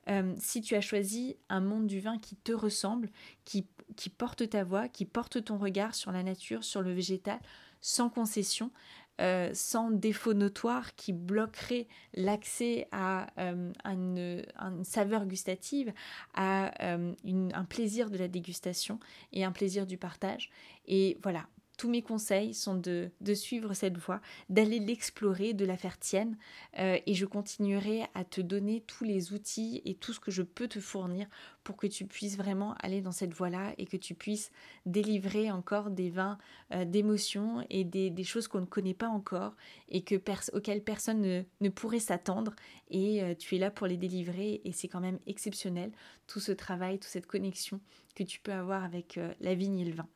Euh, 0.10 0.34
si 0.39 0.62
tu 0.62 0.75
as 0.75 0.82
choisi 0.82 1.36
un 1.49 1.60
monde 1.60 1.86
du 1.86 1.99
vin 1.99 2.17
qui 2.17 2.36
te 2.38 2.53
ressemble, 2.53 3.10
qui, 3.43 3.67
qui 3.97 4.10
porte 4.10 4.49
ta 4.49 4.63
voix, 4.63 4.88
qui 4.88 5.05
porte 5.05 5.43
ton 5.43 5.58
regard 5.58 5.93
sur 5.93 6.12
la 6.12 6.23
nature, 6.23 6.63
sur 6.63 6.82
le 6.82 6.93
végétal, 6.93 7.39
sans 7.82 8.10
concession, 8.10 8.71
euh, 9.19 9.49
sans 9.53 9.91
défaut 9.91 10.34
notoire 10.34 10.95
qui 10.95 11.12
bloquerait 11.12 11.88
l'accès 12.13 12.88
à, 12.93 13.27
euh, 13.38 13.71
une, 13.84 14.45
saveur 14.84 15.25
gustative, 15.25 15.91
à 16.34 16.71
euh, 16.86 17.13
un 17.25 17.65
plaisir 17.65 18.10
de 18.10 18.17
la 18.17 18.29
dégustation 18.29 18.97
et 19.34 19.43
un 19.43 19.51
plaisir 19.51 19.86
du 19.86 19.97
partage. 19.97 20.49
Et 20.88 21.17
voilà, 21.21 21.47
tous 21.77 21.89
mes 21.89 22.01
conseils 22.01 22.53
sont 22.53 22.75
de, 22.75 23.12
suivre 23.34 23.73
cette 23.73 23.97
voie, 23.97 24.21
d'aller 24.47 24.79
l'explorer, 24.79 25.53
de 25.53 25.65
la 25.65 25.75
faire 25.75 25.99
tienne. 25.99 26.38
Et 26.77 27.13
je 27.13 27.25
continuerai 27.25 28.03
à 28.15 28.25
te 28.25 28.41
donner 28.41 28.82
tous 28.82 29.05
les 29.05 29.34
outils 29.34 29.82
et 29.86 29.95
tout 29.95 30.12
ce 30.12 30.19
que 30.19 30.32
je 30.32 30.43
peux 30.43 30.67
te 30.67 30.79
fournir 30.79 31.27
pour 31.69 31.77
que 31.77 31.86
tu 31.86 32.05
puisses 32.05 32.36
vraiment 32.36 32.73
aller 32.82 32.99
dans 32.99 33.12
cette 33.12 33.32
voie-là 33.32 33.75
et 33.77 33.86
que 33.86 33.95
tu 33.95 34.15
puisses 34.15 34.51
délivrer 34.88 35.51
encore 35.51 35.91
des 35.91 36.10
vins 36.10 36.39
euh, 36.73 36.84
d'émotions 36.84 37.63
et 37.69 37.84
des, 37.84 38.23
choses 38.23 38.47
qu'on 38.47 38.62
ne 38.62 38.65
connaît 38.65 38.95
pas 38.95 39.08
encore 39.08 39.55
et 39.88 40.01
que 40.01 40.15
auxquelles 40.53 40.84
personne 40.84 41.45
ne, 41.62 41.69
pourrait 41.69 41.99
s'attendre. 41.99 42.55
Et 42.89 43.21
euh, 43.21 43.36
tu 43.36 43.55
es 43.55 43.60
là 43.60 43.69
pour 43.69 43.86
les 43.86 43.97
délivrer 43.97 44.62
et 44.65 44.71
c'est 44.71 44.88
quand 44.88 44.99
même 44.99 45.19
exceptionnel 45.27 45.91
tout 46.25 46.39
ce 46.39 46.51
travail, 46.51 46.97
toute 46.97 47.12
cette 47.12 47.27
connexion 47.27 47.79
que 48.15 48.23
tu 48.23 48.39
peux 48.39 48.51
avoir 48.51 48.84
avec 48.84 49.19
euh, 49.19 49.32
la 49.39 49.53
vigne 49.53 49.77
et 49.79 49.86
le 49.86 49.93
vin. 49.93 50.08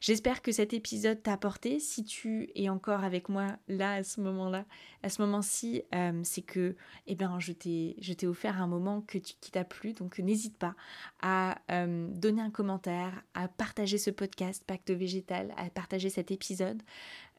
J'espère 0.00 0.42
que 0.42 0.50
cet 0.50 0.74
épisode 0.74 1.22
t'a 1.22 1.34
apporté. 1.34 1.78
Si 1.78 2.04
tu 2.04 2.50
es 2.56 2.68
encore 2.68 3.04
avec 3.04 3.28
moi 3.28 3.56
là 3.68 3.94
à 3.94 4.02
ce 4.02 4.20
moment-là, 4.20 4.64
à 5.02 5.08
ce 5.08 5.22
moment-ci, 5.22 5.82
c'est 6.22 6.42
que 6.42 6.76
eh 7.08 7.16
ben, 7.16 7.40
je 7.40 7.52
t'ai 7.52 8.26
offert 8.28 8.62
un 8.62 8.68
moment 8.68 9.00
que 9.00 9.18
tu, 9.18 9.34
qui 9.40 9.50
t'a 9.50 9.64
plu. 9.64 9.92
Donc 9.92 10.20
n'hésite 10.20 10.56
pas 10.56 10.76
à 11.20 11.58
euh, 11.70 12.08
donner 12.10 12.42
un 12.42 12.50
commentaire, 12.50 13.22
à 13.34 13.48
partager 13.48 13.98
ce 13.98 14.10
podcast 14.10 14.62
Pacte 14.66 14.90
Végétal, 14.90 15.52
à 15.56 15.70
partager 15.70 16.10
cet 16.10 16.30
épisode. 16.30 16.82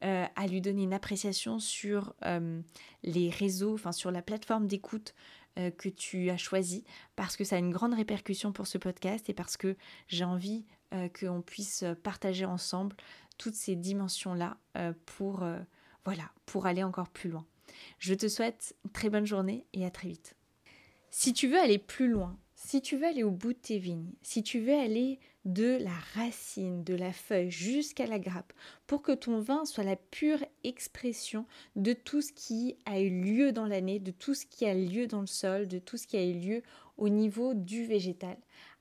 à 0.01 0.47
lui 0.47 0.61
donner 0.61 0.83
une 0.83 0.93
appréciation 0.93 1.57
sur 1.57 2.13
les 3.03 3.29
réseaux, 3.31 3.73
enfin 3.73 3.91
sur 3.91 4.11
la 4.11 4.21
plateforme 4.21 4.67
d'écoute 4.67 5.15
euh, 5.57 5.71
que 5.71 5.89
tu 5.89 6.29
as 6.29 6.37
choisi 6.37 6.83
parce 7.15 7.35
que 7.35 7.43
ça 7.43 7.55
a 7.55 7.59
une 7.59 7.71
grande 7.71 7.95
répercussion 7.95 8.51
pour 8.51 8.67
ce 8.67 8.77
podcast 8.77 9.27
et 9.29 9.33
parce 9.33 9.57
que 9.57 9.75
j'ai 10.07 10.23
envie 10.23 10.65
euh, 10.93 11.09
qu'on 11.09 11.41
puisse 11.41 11.83
partager 12.03 12.45
ensemble 12.45 12.95
toutes 13.39 13.55
ces 13.55 13.75
dimensions-là 13.75 14.57
euh, 14.77 14.93
pour, 15.05 15.43
voilà, 16.05 16.31
pour 16.45 16.67
aller 16.67 16.83
encore 16.83 17.09
plus 17.09 17.29
loin. 17.29 17.45
Je 17.97 18.13
te 18.13 18.27
souhaite 18.27 18.75
une 18.85 18.91
très 18.91 19.09
bonne 19.09 19.25
journée 19.25 19.65
et 19.73 19.85
à 19.85 19.89
très 19.89 20.09
vite. 20.09 20.35
Si 21.09 21.33
tu 21.33 21.47
veux 21.47 21.59
aller 21.59 21.79
plus 21.79 22.09
loin, 22.09 22.37
si 22.59 22.81
tu 22.81 22.97
veux 22.97 23.05
aller 23.05 23.23
au 23.23 23.29
bout 23.29 23.53
de 23.53 23.59
tes 23.59 23.77
vignes, 23.77 24.11
si 24.23 24.41
tu 24.41 24.59
veux 24.59 24.73
aller 24.73 25.19
de 25.45 25.77
la 25.79 25.93
racine, 26.15 26.83
de 26.83 26.95
la 26.95 27.13
feuille 27.13 27.51
jusqu'à 27.51 28.07
la 28.07 28.17
grappe, 28.17 28.51
pour 28.87 29.03
que 29.03 29.11
ton 29.11 29.39
vin 29.39 29.63
soit 29.63 29.83
la 29.83 29.95
pure 29.95 30.43
expression 30.63 31.45
de 31.75 31.93
tout 31.93 32.21
ce 32.21 32.33
qui 32.33 32.75
a 32.85 32.99
eu 32.99 33.11
lieu 33.11 33.51
dans 33.51 33.67
l'année, 33.67 33.99
de 33.99 34.09
tout 34.11 34.33
ce 34.33 34.47
qui 34.47 34.65
a 34.65 34.73
lieu 34.73 35.05
dans 35.05 35.21
le 35.21 35.27
sol, 35.27 35.67
de 35.67 35.77
tout 35.77 35.97
ce 35.97 36.07
qui 36.07 36.17
a 36.17 36.25
eu 36.25 36.33
lieu 36.33 36.63
au 36.97 37.09
niveau 37.09 37.53
du 37.53 37.85
végétal, 37.85 38.37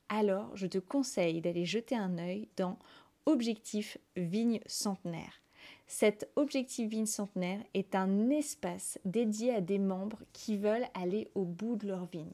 alors 0.09 0.57
je 0.57 0.67
te 0.67 0.79
conseille 0.79 1.43
d'aller 1.43 1.67
jeter 1.67 1.97
un 1.97 2.17
œil 2.17 2.49
dans 2.57 2.79
Objectif 3.27 3.99
Vigne 4.17 4.61
Centenaire. 4.67 5.43
Cet 5.87 6.31
objectif 6.35 6.89
vigne 6.89 7.07
centenaire 7.07 7.63
est 7.75 7.95
un 7.95 8.31
espace 8.31 8.99
dédié 9.05 9.55
à 9.55 9.61
des 9.61 9.79
membres 9.79 10.23
qui 10.33 10.57
veulent 10.57 10.89
aller 10.95 11.29
au 11.35 11.45
bout 11.45 11.77
de 11.77 11.89
leur 11.89 12.07
vigne. 12.07 12.33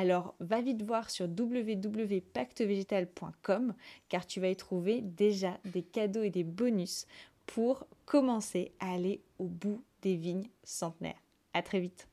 Alors 0.00 0.34
va 0.40 0.62
vite 0.62 0.80
voir 0.80 1.10
sur 1.10 1.26
www.pactevégétal.com 1.26 3.74
car 4.08 4.26
tu 4.26 4.40
vas 4.40 4.48
y 4.48 4.56
trouver 4.56 5.02
déjà 5.02 5.58
des 5.66 5.82
cadeaux 5.82 6.22
et 6.22 6.30
des 6.30 6.42
bonus 6.42 7.06
pour 7.44 7.86
commencer 8.06 8.72
à 8.80 8.94
aller 8.94 9.20
au 9.38 9.44
bout 9.44 9.84
des 10.00 10.16
vignes 10.16 10.48
centenaires. 10.64 11.22
À 11.52 11.60
très 11.60 11.80
vite. 11.80 12.09